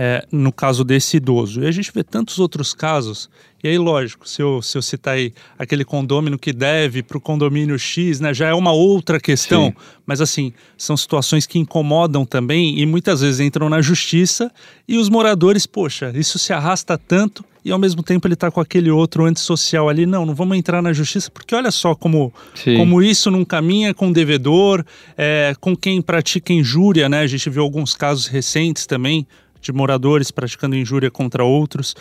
é, 0.00 0.24
no 0.30 0.52
caso 0.52 0.84
desse 0.84 1.16
idoso. 1.16 1.60
E 1.60 1.66
a 1.66 1.72
gente 1.72 1.90
vê 1.92 2.04
tantos 2.04 2.38
outros 2.38 2.72
casos, 2.72 3.28
e 3.64 3.66
aí, 3.66 3.76
lógico, 3.76 4.28
se 4.28 4.40
eu, 4.40 4.62
se 4.62 4.78
eu 4.78 4.82
citar 4.82 5.14
aí 5.14 5.32
aquele 5.58 5.84
condômino 5.84 6.38
que 6.38 6.52
deve 6.52 7.02
para 7.02 7.18
o 7.18 7.20
condomínio 7.20 7.76
X, 7.76 8.20
né, 8.20 8.32
já 8.32 8.46
é 8.46 8.54
uma 8.54 8.70
outra 8.70 9.18
questão, 9.18 9.66
Sim. 9.66 9.74
mas 10.06 10.20
assim, 10.20 10.52
são 10.76 10.96
situações 10.96 11.44
que 11.44 11.58
incomodam 11.58 12.24
também 12.24 12.78
e 12.78 12.86
muitas 12.86 13.22
vezes 13.22 13.40
entram 13.40 13.68
na 13.68 13.82
justiça 13.82 14.52
e 14.86 14.96
os 14.96 15.08
moradores, 15.08 15.66
poxa, 15.66 16.12
isso 16.14 16.38
se 16.38 16.52
arrasta 16.52 16.96
tanto 16.96 17.44
e 17.64 17.72
ao 17.72 17.78
mesmo 17.78 18.00
tempo 18.00 18.26
ele 18.26 18.34
está 18.34 18.52
com 18.52 18.60
aquele 18.60 18.92
outro 18.92 19.24
antissocial 19.24 19.88
ali, 19.88 20.06
não, 20.06 20.24
não 20.24 20.34
vamos 20.34 20.56
entrar 20.56 20.80
na 20.80 20.92
justiça, 20.92 21.28
porque 21.28 21.54
olha 21.54 21.72
só 21.72 21.96
como, 21.96 22.32
como 22.76 23.02
isso 23.02 23.30
não 23.30 23.44
caminha 23.44 23.92
com 23.92 24.08
o 24.08 24.12
devedor, 24.12 24.84
é, 25.16 25.54
com 25.60 25.76
quem 25.76 26.00
pratica 26.00 26.52
injúria, 26.52 27.08
né? 27.08 27.20
A 27.20 27.26
gente 27.26 27.50
viu 27.50 27.62
alguns 27.62 27.94
casos 27.94 28.26
recentes 28.26 28.86
também, 28.86 29.26
de 29.60 29.72
moradores 29.72 30.30
praticando 30.30 30.76
injúria 30.76 31.10
contra 31.10 31.44
outros, 31.44 31.94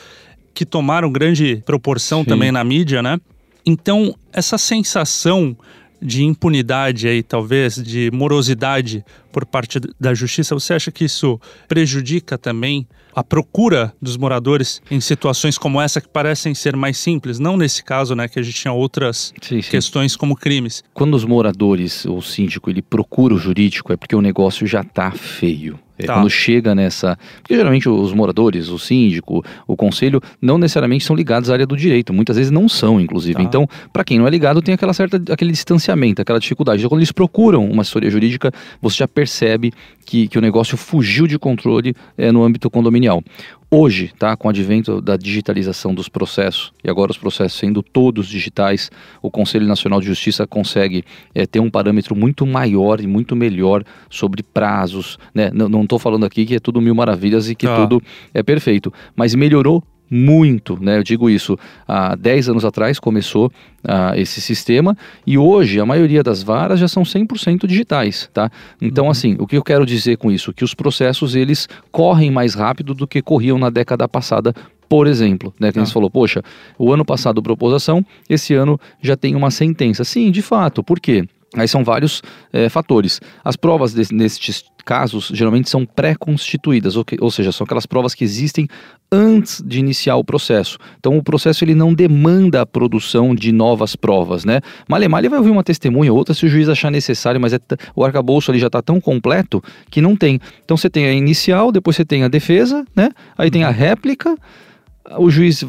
que 0.53 0.65
tomaram 0.65 1.11
grande 1.11 1.61
proporção 1.65 2.23
Sim. 2.23 2.29
também 2.29 2.51
na 2.51 2.63
mídia, 2.63 3.01
né? 3.01 3.19
Então, 3.65 4.15
essa 4.31 4.57
sensação 4.57 5.55
de 6.01 6.23
impunidade 6.23 7.07
aí, 7.07 7.23
talvez, 7.23 7.75
de 7.75 8.09
morosidade 8.11 9.03
por 9.31 9.45
parte 9.45 9.79
da 9.99 10.13
justiça, 10.13 10.55
você 10.55 10.73
acha 10.73 10.91
que 10.91 11.05
isso 11.05 11.39
prejudica 11.67 12.37
também 12.37 12.87
a 13.15 13.23
procura 13.23 13.91
dos 13.99 14.15
moradores 14.15 14.79
em 14.91 15.01
situações 15.01 15.57
como 15.57 15.81
essa 15.81 15.99
que 15.99 16.07
parecem 16.07 16.53
ser 16.53 16.75
mais 16.75 16.97
simples? 16.97 17.39
Não 17.39 17.57
nesse 17.57 17.83
caso, 17.83 18.13
né, 18.13 18.27
que 18.27 18.39
a 18.39 18.43
gente 18.43 18.55
tinha 18.55 18.71
outras 18.71 19.33
sim, 19.41 19.61
sim. 19.61 19.71
questões 19.71 20.15
como 20.15 20.35
crimes. 20.35 20.83
Quando 20.93 21.15
os 21.15 21.25
moradores, 21.25 22.05
o 22.05 22.21
síndico, 22.21 22.69
ele 22.69 22.81
procura 22.81 23.33
o 23.33 23.37
jurídico, 23.37 23.91
é 23.91 23.97
porque 23.97 24.15
o 24.15 24.21
negócio 24.21 24.67
já 24.67 24.81
está 24.81 25.09
feio. 25.11 25.79
É, 25.97 26.05
tá. 26.05 26.13
Quando 26.13 26.29
chega 26.29 26.75
nessa. 26.75 27.17
Porque 27.41 27.55
geralmente 27.55 27.89
os 27.89 28.13
moradores, 28.13 28.69
o 28.69 28.77
síndico, 28.77 29.43
o 29.65 29.75
conselho, 29.75 30.21
não 30.39 30.57
necessariamente 30.57 31.03
são 31.03 31.15
ligados 31.15 31.49
à 31.49 31.53
área 31.53 31.65
do 31.65 31.75
direito. 31.75 32.13
Muitas 32.13 32.37
vezes 32.37 32.51
não 32.51 32.69
são, 32.69 33.01
inclusive. 33.01 33.35
Tá. 33.35 33.41
Então, 33.41 33.67
para 33.91 34.03
quem 34.03 34.19
não 34.19 34.27
é 34.27 34.29
ligado, 34.29 34.61
tem 34.61 34.75
aquela 34.75 34.93
certa, 34.93 35.19
aquele 35.33 35.51
distanciamento, 35.51 36.21
aquela 36.21 36.39
dificuldade. 36.39 36.81
Então, 36.81 36.89
quando 36.89 36.99
eles 36.99 37.11
procuram 37.11 37.65
uma 37.65 37.81
assessoria 37.81 38.11
jurídica, 38.11 38.51
você 38.79 38.97
já 38.97 39.07
percebe 39.17 39.73
que, 40.05 40.27
que 40.27 40.37
o 40.37 40.41
negócio 40.41 40.77
fugiu 40.77 41.25
de 41.25 41.39
controle 41.39 41.95
é, 42.15 42.31
no 42.31 42.43
âmbito 42.43 42.69
condominial. 42.69 43.23
Hoje, 43.69 44.11
tá, 44.19 44.37
com 44.37 44.47
o 44.47 44.51
advento 44.51 45.01
da 45.01 45.17
digitalização 45.17 45.91
dos 45.91 46.07
processos, 46.07 46.71
e 46.83 46.89
agora 46.89 47.09
os 47.09 47.17
processos 47.17 47.57
sendo 47.57 47.81
todos 47.81 48.27
digitais, 48.27 48.91
o 49.19 49.31
Conselho 49.31 49.65
Nacional 49.65 49.99
de 49.99 50.05
Justiça 50.05 50.45
consegue 50.45 51.03
é, 51.33 51.47
ter 51.47 51.59
um 51.59 51.67
parâmetro 51.67 52.15
muito 52.15 52.45
maior 52.45 53.01
e 53.01 53.07
muito 53.07 53.35
melhor 53.35 53.83
sobre 54.07 54.43
prazos. 54.43 55.17
Né? 55.33 55.49
Não 55.51 55.81
estou 55.81 55.97
falando 55.97 56.23
aqui 56.23 56.45
que 56.45 56.53
é 56.53 56.59
tudo 56.59 56.79
mil 56.79 56.93
maravilhas 56.93 57.49
e 57.49 57.55
que 57.55 57.65
ah. 57.65 57.75
tudo 57.75 57.99
é 58.35 58.43
perfeito, 58.43 58.93
mas 59.15 59.33
melhorou 59.33 59.83
muito, 60.09 60.77
né? 60.81 60.97
Eu 60.97 61.03
digo 61.03 61.29
isso, 61.29 61.57
há 61.87 62.15
10 62.15 62.49
anos 62.49 62.65
atrás 62.65 62.99
começou 62.99 63.47
uh, 63.47 64.15
esse 64.15 64.41
sistema 64.41 64.97
e 65.25 65.37
hoje 65.37 65.79
a 65.79 65.85
maioria 65.85 66.23
das 66.23 66.41
varas 66.41 66.79
já 66.79 66.87
são 66.87 67.03
100% 67.03 67.67
digitais, 67.67 68.29
tá? 68.33 68.49
Então, 68.81 69.05
uhum. 69.05 69.11
assim, 69.11 69.35
o 69.39 69.45
que 69.45 69.57
eu 69.57 69.63
quero 69.63 69.85
dizer 69.85 70.17
com 70.17 70.31
isso? 70.31 70.53
Que 70.53 70.63
os 70.63 70.73
processos, 70.73 71.35
eles 71.35 71.67
correm 71.91 72.31
mais 72.31 72.53
rápido 72.53 72.93
do 72.93 73.07
que 73.07 73.21
corriam 73.21 73.57
na 73.57 73.69
década 73.69 74.07
passada, 74.07 74.53
por 74.89 75.05
exemplo, 75.05 75.53
né, 75.59 75.71
que 75.71 75.79
a 75.79 75.83
gente 75.83 75.91
ah. 75.91 75.93
falou, 75.93 76.09
poxa, 76.09 76.41
o 76.77 76.93
ano 76.93 77.03
passado 77.03 77.41
propôs 77.41 77.73
ação, 77.73 78.05
esse 78.29 78.53
ano 78.53 78.79
já 79.01 79.17
tem 79.17 79.35
uma 79.35 79.51
sentença. 79.51 80.03
Sim, 80.03 80.31
de 80.31 80.41
fato, 80.41 80.81
por 80.83 80.99
quê? 80.99 81.27
Aí 81.55 81.67
são 81.67 81.83
vários 81.83 82.21
é, 82.51 82.67
fatores. 82.69 83.21
As 83.43 83.55
provas 83.55 83.93
de, 83.93 84.13
nestes 84.13 84.65
casos 84.85 85.29
geralmente 85.33 85.69
são 85.69 85.85
pré-constituídas, 85.85 86.95
ou, 86.95 87.05
ou, 87.19 87.29
seja, 87.29 87.51
são 87.51 87.65
aquelas 87.65 87.85
provas 87.85 88.13
que 88.13 88.23
existem 88.23 88.67
antes 89.11 89.61
de 89.65 89.79
iniciar 89.79 90.15
o 90.15 90.23
processo. 90.23 90.77
Então 90.97 91.17
o 91.17 91.23
processo 91.23 91.63
ele 91.63 91.75
não 91.75 91.93
demanda 91.93 92.61
a 92.61 92.65
produção 92.65 93.35
de 93.35 93.51
novas 93.51 93.95
provas, 93.95 94.45
né? 94.45 94.61
Malemar 94.87 95.19
ele 95.19 95.29
vai 95.29 95.39
ouvir 95.39 95.51
uma 95.51 95.63
testemunha, 95.63 96.11
outra 96.13 96.33
se 96.33 96.45
o 96.45 96.49
juiz 96.49 96.69
achar 96.69 96.89
necessário, 96.89 97.39
mas 97.39 97.53
é 97.53 97.59
o 97.95 98.03
arcabouço 98.03 98.49
ali 98.49 98.59
já 98.59 98.67
está 98.67 98.81
tão 98.81 98.99
completo 98.99 99.61
que 99.89 100.01
não 100.01 100.15
tem. 100.15 100.39
Então 100.63 100.77
você 100.77 100.89
tem 100.89 101.05
a 101.05 101.11
inicial, 101.11 101.71
depois 101.71 101.95
você 101.95 102.05
tem 102.05 102.23
a 102.23 102.27
defesa, 102.27 102.85
né? 102.95 103.09
Aí 103.37 103.51
tem 103.51 103.63
a 103.63 103.69
réplica, 103.69 104.37
o 105.15 105.29
juiz 105.29 105.63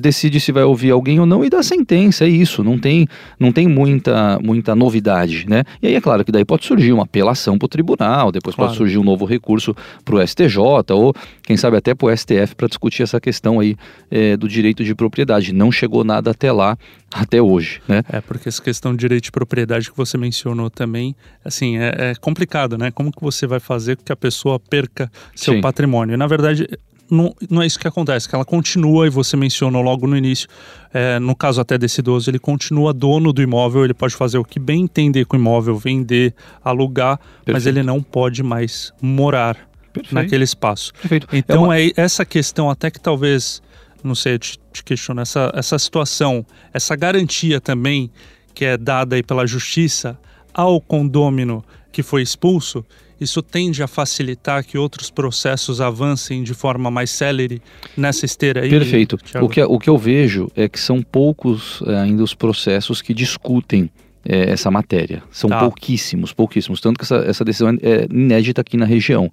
decide 0.00 0.38
se 0.38 0.52
vai 0.52 0.62
ouvir 0.62 0.90
alguém 0.90 1.18
ou 1.18 1.26
não 1.26 1.44
e 1.44 1.50
dá 1.50 1.62
sentença, 1.62 2.24
é 2.24 2.28
isso, 2.28 2.62
não 2.62 2.78
tem, 2.78 3.08
não 3.38 3.50
tem 3.50 3.66
muita, 3.66 4.38
muita 4.40 4.74
novidade, 4.74 5.46
né? 5.48 5.64
E 5.82 5.88
aí 5.88 5.94
é 5.94 6.00
claro 6.00 6.24
que 6.24 6.30
daí 6.30 6.44
pode 6.44 6.64
surgir 6.64 6.92
uma 6.92 7.02
apelação 7.02 7.58
para 7.58 7.66
o 7.66 7.68
tribunal, 7.68 8.30
depois 8.30 8.54
claro. 8.54 8.70
pode 8.70 8.78
surgir 8.78 8.98
um 8.98 9.04
novo 9.04 9.24
recurso 9.24 9.74
para 10.04 10.14
o 10.14 10.26
STJ 10.26 10.58
ou 10.90 11.12
quem 11.42 11.56
sabe 11.56 11.76
até 11.76 11.94
para 11.94 12.06
o 12.06 12.16
STF 12.16 12.54
para 12.56 12.68
discutir 12.68 13.02
essa 13.02 13.20
questão 13.20 13.58
aí 13.58 13.76
é, 14.10 14.36
do 14.36 14.48
direito 14.48 14.84
de 14.84 14.94
propriedade. 14.94 15.52
Não 15.52 15.72
chegou 15.72 16.04
nada 16.04 16.30
até 16.30 16.52
lá, 16.52 16.78
até 17.12 17.42
hoje, 17.42 17.80
né? 17.88 18.02
É, 18.08 18.20
porque 18.20 18.48
essa 18.48 18.62
questão 18.62 18.92
de 18.92 18.98
direito 18.98 19.24
de 19.24 19.32
propriedade 19.32 19.90
que 19.90 19.96
você 19.96 20.16
mencionou 20.16 20.70
também, 20.70 21.16
assim, 21.44 21.78
é, 21.78 21.94
é 22.10 22.14
complicado, 22.20 22.78
né? 22.78 22.90
Como 22.90 23.10
que 23.10 23.22
você 23.22 23.46
vai 23.46 23.60
fazer 23.60 23.96
com 23.96 24.04
que 24.04 24.12
a 24.12 24.16
pessoa 24.16 24.60
perca 24.60 25.10
seu 25.34 25.54
Sim. 25.54 25.60
patrimônio? 25.60 26.16
Na 26.16 26.26
verdade, 26.26 26.66
não, 27.14 27.34
não 27.48 27.62
é 27.62 27.66
isso 27.66 27.78
que 27.78 27.88
acontece, 27.88 28.28
que 28.28 28.34
ela 28.34 28.44
continua, 28.44 29.06
e 29.06 29.10
você 29.10 29.36
mencionou 29.36 29.80
logo 29.82 30.06
no 30.06 30.16
início, 30.16 30.48
é, 30.92 31.18
no 31.18 31.34
caso 31.34 31.60
até 31.60 31.78
desse 31.78 32.00
idoso, 32.00 32.30
ele 32.30 32.38
continua 32.38 32.92
dono 32.92 33.32
do 33.32 33.40
imóvel, 33.40 33.84
ele 33.84 33.94
pode 33.94 34.14
fazer 34.14 34.38
o 34.38 34.44
que 34.44 34.58
bem 34.58 34.82
entender 34.82 35.24
com 35.24 35.36
o 35.36 35.40
imóvel, 35.40 35.76
vender, 35.76 36.34
alugar, 36.62 37.18
Perfeito. 37.18 37.52
mas 37.52 37.66
ele 37.66 37.82
não 37.82 38.02
pode 38.02 38.42
mais 38.42 38.92
morar 39.00 39.56
Perfeito. 39.92 40.14
naquele 40.14 40.44
espaço. 40.44 40.92
Perfeito. 40.94 41.28
Então 41.32 41.64
é, 41.64 41.66
uma... 41.66 41.80
é, 41.80 41.92
essa 41.96 42.24
questão 42.24 42.68
até 42.68 42.90
que 42.90 43.00
talvez, 43.00 43.62
não 44.02 44.14
sei, 44.14 44.34
eu 44.34 44.38
te, 44.38 44.58
te 44.72 44.84
questiono, 44.84 45.20
essa, 45.20 45.52
essa 45.54 45.78
situação, 45.78 46.44
essa 46.72 46.94
garantia 46.96 47.60
também 47.60 48.10
que 48.52 48.64
é 48.64 48.76
dada 48.76 49.16
aí 49.16 49.22
pela 49.22 49.46
justiça 49.46 50.18
ao 50.52 50.80
condômino 50.80 51.64
que 51.90 52.02
foi 52.02 52.22
expulso, 52.22 52.84
isso 53.20 53.42
tende 53.42 53.82
a 53.82 53.86
facilitar 53.86 54.64
que 54.64 54.76
outros 54.76 55.10
processos 55.10 55.80
avancem 55.80 56.42
de 56.42 56.54
forma 56.54 56.90
mais 56.90 57.10
célere 57.10 57.62
nessa 57.96 58.24
esteira 58.24 58.62
aí? 58.62 58.70
Perfeito. 58.70 59.18
O 59.40 59.48
que, 59.48 59.62
o 59.62 59.78
que 59.78 59.88
eu 59.88 59.98
vejo 59.98 60.50
é 60.56 60.68
que 60.68 60.80
são 60.80 61.02
poucos 61.02 61.82
eh, 61.86 61.96
ainda 61.96 62.22
os 62.22 62.34
processos 62.34 63.00
que 63.00 63.14
discutem 63.14 63.90
é, 64.24 64.50
essa 64.50 64.70
matéria. 64.70 65.22
São 65.30 65.50
tá. 65.50 65.60
pouquíssimos, 65.60 66.32
pouquíssimos. 66.32 66.80
Tanto 66.80 66.98
que 66.98 67.04
essa, 67.04 67.16
essa 67.16 67.44
decisão 67.44 67.76
é 67.82 68.06
inédita 68.10 68.62
aqui 68.62 68.76
na 68.76 68.86
região. 68.86 69.30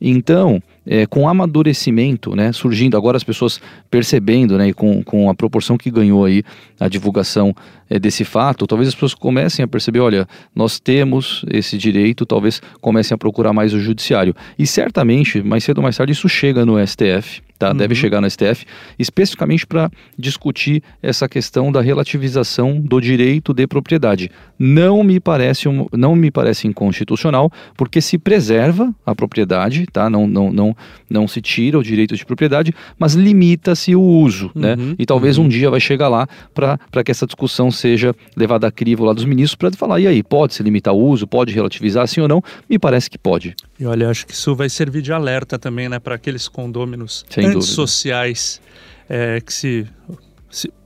Então, 0.00 0.62
é, 0.88 1.06
com 1.06 1.28
amadurecimento, 1.28 2.34
né, 2.34 2.50
surgindo 2.50 2.96
agora 2.96 3.16
as 3.16 3.22
pessoas 3.22 3.60
percebendo, 3.90 4.56
né, 4.56 4.72
com, 4.72 5.02
com 5.04 5.28
a 5.28 5.34
proporção 5.34 5.76
que 5.76 5.90
ganhou 5.90 6.24
aí 6.24 6.42
a 6.80 6.88
divulgação 6.88 7.54
é, 7.90 7.98
desse 7.98 8.24
fato, 8.24 8.66
talvez 8.66 8.88
as 8.88 8.94
pessoas 8.94 9.14
comecem 9.14 9.62
a 9.62 9.68
perceber, 9.68 10.00
olha, 10.00 10.26
nós 10.54 10.80
temos 10.80 11.44
esse 11.50 11.76
direito, 11.76 12.24
talvez 12.24 12.60
comecem 12.80 13.14
a 13.14 13.18
procurar 13.18 13.52
mais 13.52 13.72
o 13.74 13.80
judiciário. 13.80 14.34
E 14.58 14.66
certamente, 14.66 15.42
mais 15.42 15.64
cedo 15.64 15.78
ou 15.78 15.82
mais 15.82 15.96
tarde, 15.96 16.12
isso 16.12 16.28
chega 16.28 16.64
no 16.64 16.84
STF, 16.86 17.42
tá? 17.58 17.70
Uhum. 17.70 17.76
Deve 17.76 17.94
chegar 17.94 18.20
no 18.20 18.30
STF, 18.30 18.64
especificamente 18.98 19.66
para 19.66 19.90
discutir 20.18 20.82
essa 21.02 21.28
questão 21.28 21.72
da 21.72 21.80
relativização 21.80 22.80
do 22.80 23.00
direito 23.00 23.52
de 23.52 23.66
propriedade. 23.66 24.30
Não 24.58 25.02
me 25.02 25.18
parece, 25.18 25.68
um, 25.68 25.86
não 25.92 26.14
me 26.14 26.30
parece 26.30 26.68
inconstitucional, 26.68 27.50
porque 27.76 28.00
se 28.00 28.18
preserva 28.18 28.94
a 29.04 29.14
propriedade, 29.14 29.86
tá? 29.86 30.08
Não, 30.08 30.26
não, 30.26 30.52
não, 30.52 30.76
não 31.08 31.28
se 31.28 31.40
tira 31.40 31.78
o 31.78 31.82
direito 31.82 32.16
de 32.16 32.24
propriedade, 32.24 32.74
mas 32.98 33.14
limita-se 33.14 33.94
o 33.94 34.02
uso, 34.02 34.50
né? 34.54 34.74
uhum. 34.74 34.88
né? 34.88 34.94
E 34.98 35.06
talvez 35.06 35.38
uhum. 35.38 35.44
um 35.44 35.48
dia 35.48 35.70
vai 35.70 35.80
chegar 35.80 36.08
lá 36.08 36.26
para 36.52 37.04
que 37.04 37.10
essa 37.10 37.26
discussão 37.26 37.70
seja 37.70 38.14
levada 38.36 38.66
a 38.66 38.72
crivo 38.72 39.04
lá 39.04 39.12
dos 39.12 39.24
ministros 39.24 39.54
para 39.54 39.70
falar, 39.72 40.00
e 40.00 40.06
aí, 40.06 40.22
pode 40.22 40.54
se 40.54 40.62
limitar 40.62 40.94
o 40.94 40.98
uso, 40.98 41.26
pode 41.26 41.52
relativizar, 41.52 42.06
sim 42.08 42.20
ou 42.20 42.28
não? 42.28 42.42
Me 42.68 42.78
parece 42.78 43.08
que 43.08 43.18
pode. 43.18 43.54
E 43.78 43.86
olha, 43.86 44.08
acho 44.08 44.26
que 44.26 44.32
isso 44.32 44.54
vai 44.54 44.68
servir 44.68 45.02
de 45.02 45.12
alerta 45.12 45.58
também, 45.58 45.88
né, 45.88 45.98
para 45.98 46.14
aqueles 46.14 46.48
condôminos 46.48 47.24
Sem 47.28 47.46
antissociais 47.46 48.60
é, 49.08 49.40
que 49.40 49.52
se 49.52 49.68
se 49.68 49.86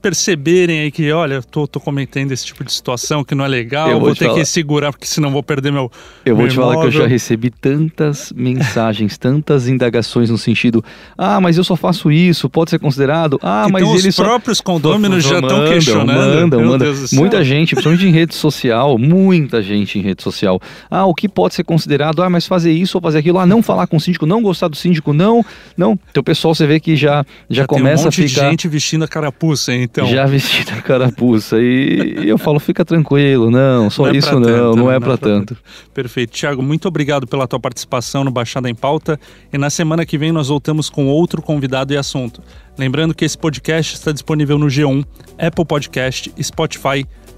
perceberem 0.01 0.81
aí 0.81 0.91
que, 0.91 1.09
olha, 1.11 1.41
tô, 1.41 1.65
tô 1.65 1.79
cometendo 1.79 2.33
esse 2.33 2.45
tipo 2.45 2.63
de 2.63 2.73
situação 2.73 3.23
que 3.23 3.33
não 3.33 3.45
é 3.45 3.47
legal, 3.47 3.87
eu 3.87 3.93
vou, 3.93 4.07
vou 4.07 4.15
ter 4.15 4.25
falar. 4.25 4.39
que 4.39 4.45
segurar 4.45 4.91
porque 4.91 5.07
senão 5.07 5.31
vou 5.31 5.41
perder 5.41 5.71
meu 5.71 5.89
Eu 6.25 6.35
vou 6.35 6.47
te 6.47 6.55
imóvel. 6.55 6.73
falar 6.73 6.81
que 6.81 6.87
eu 6.97 7.01
já 7.01 7.07
recebi 7.07 7.49
tantas 7.49 8.31
mensagens, 8.35 9.17
tantas 9.17 9.69
indagações 9.69 10.29
no 10.29 10.37
sentido, 10.37 10.83
ah, 11.17 11.39
mas 11.39 11.57
eu 11.57 11.63
só 11.63 11.77
faço 11.77 12.11
isso, 12.11 12.49
pode 12.49 12.71
ser 12.71 12.79
considerado, 12.79 13.39
ah, 13.41 13.65
então 13.69 13.93
mas 13.93 14.05
os 14.05 14.15
próprios 14.15 14.57
só... 14.57 14.63
condôminos 14.63 15.23
já 15.23 15.39
estão 15.39 15.65
questionando. 15.65 16.51
Mandam, 16.51 16.65
mandam. 16.65 16.93
Muita 17.13 17.41
gente, 17.43 17.73
principalmente 17.73 18.05
em 18.05 18.11
rede 18.11 18.35
social, 18.35 18.97
muita 18.97 19.61
gente 19.61 19.97
em 19.97 20.01
rede 20.01 20.21
social. 20.21 20.59
Ah, 20.91 21.05
o 21.05 21.13
que 21.13 21.29
pode 21.29 21.55
ser 21.55 21.63
considerado? 21.63 22.21
Ah, 22.21 22.29
mas 22.29 22.45
fazer 22.45 22.73
isso 22.73 22.97
ou 22.97 23.01
fazer 23.01 23.19
aquilo, 23.19 23.39
ah, 23.39 23.45
não 23.45 23.63
falar 23.63 23.87
com 23.87 23.95
o 23.95 24.01
síndico, 24.01 24.25
não 24.25 24.41
gostar 24.41 24.67
do 24.67 24.75
síndico, 24.75 25.13
não, 25.13 25.45
não. 25.77 25.97
Então 26.11 26.21
pessoal 26.21 26.53
você 26.53 26.67
vê 26.67 26.81
que 26.81 26.97
já 26.97 27.13
já, 27.49 27.61
já 27.61 27.67
começa 27.67 28.05
um 28.05 28.07
a 28.09 28.11
ficar 28.11 28.49
gente 28.49 28.67
vestindo 28.67 29.03
a 29.03 29.07
carapuça 29.07 29.52
carapuça, 29.53 29.73
então. 29.73 30.07
Já 30.07 30.25
vesti 30.25 30.65
a 30.71 30.81
carapuça. 30.81 31.57
E, 31.59 32.27
eu 32.27 32.37
falo, 32.37 32.59
fica 32.59 32.83
tranquilo, 32.83 33.49
não, 33.49 33.89
só 33.89 34.03
não 34.03 34.09
é 34.09 34.17
isso 34.17 34.33
não, 34.33 34.41
tanto, 34.41 34.75
não, 34.75 34.91
é, 34.91 34.95
é 34.95 34.99
para 34.99 35.17
tanto. 35.17 35.57
Perfeito. 35.93 36.31
Tiago, 36.31 36.61
muito 36.61 36.87
obrigado 36.87 37.27
pela 37.27 37.47
tua 37.47 37.59
participação 37.59 38.23
no 38.23 38.31
Baixada 38.31 38.69
em 38.69 38.75
Pauta. 38.75 39.19
E 39.51 39.57
na 39.57 39.69
semana 39.69 40.05
que 40.05 40.17
vem 40.17 40.31
nós 40.31 40.47
voltamos 40.47 40.89
com 40.89 41.07
outro 41.07 41.41
convidado 41.41 41.93
e 41.93 41.97
assunto. 41.97 42.41
Lembrando 42.77 43.13
que 43.13 43.23
esse 43.23 43.37
podcast 43.37 43.93
está 43.93 44.11
disponível 44.11 44.57
no 44.57 44.65
G1, 44.65 45.05
Apple 45.37 45.65
Podcast, 45.65 46.33
Spotify, 46.41 47.05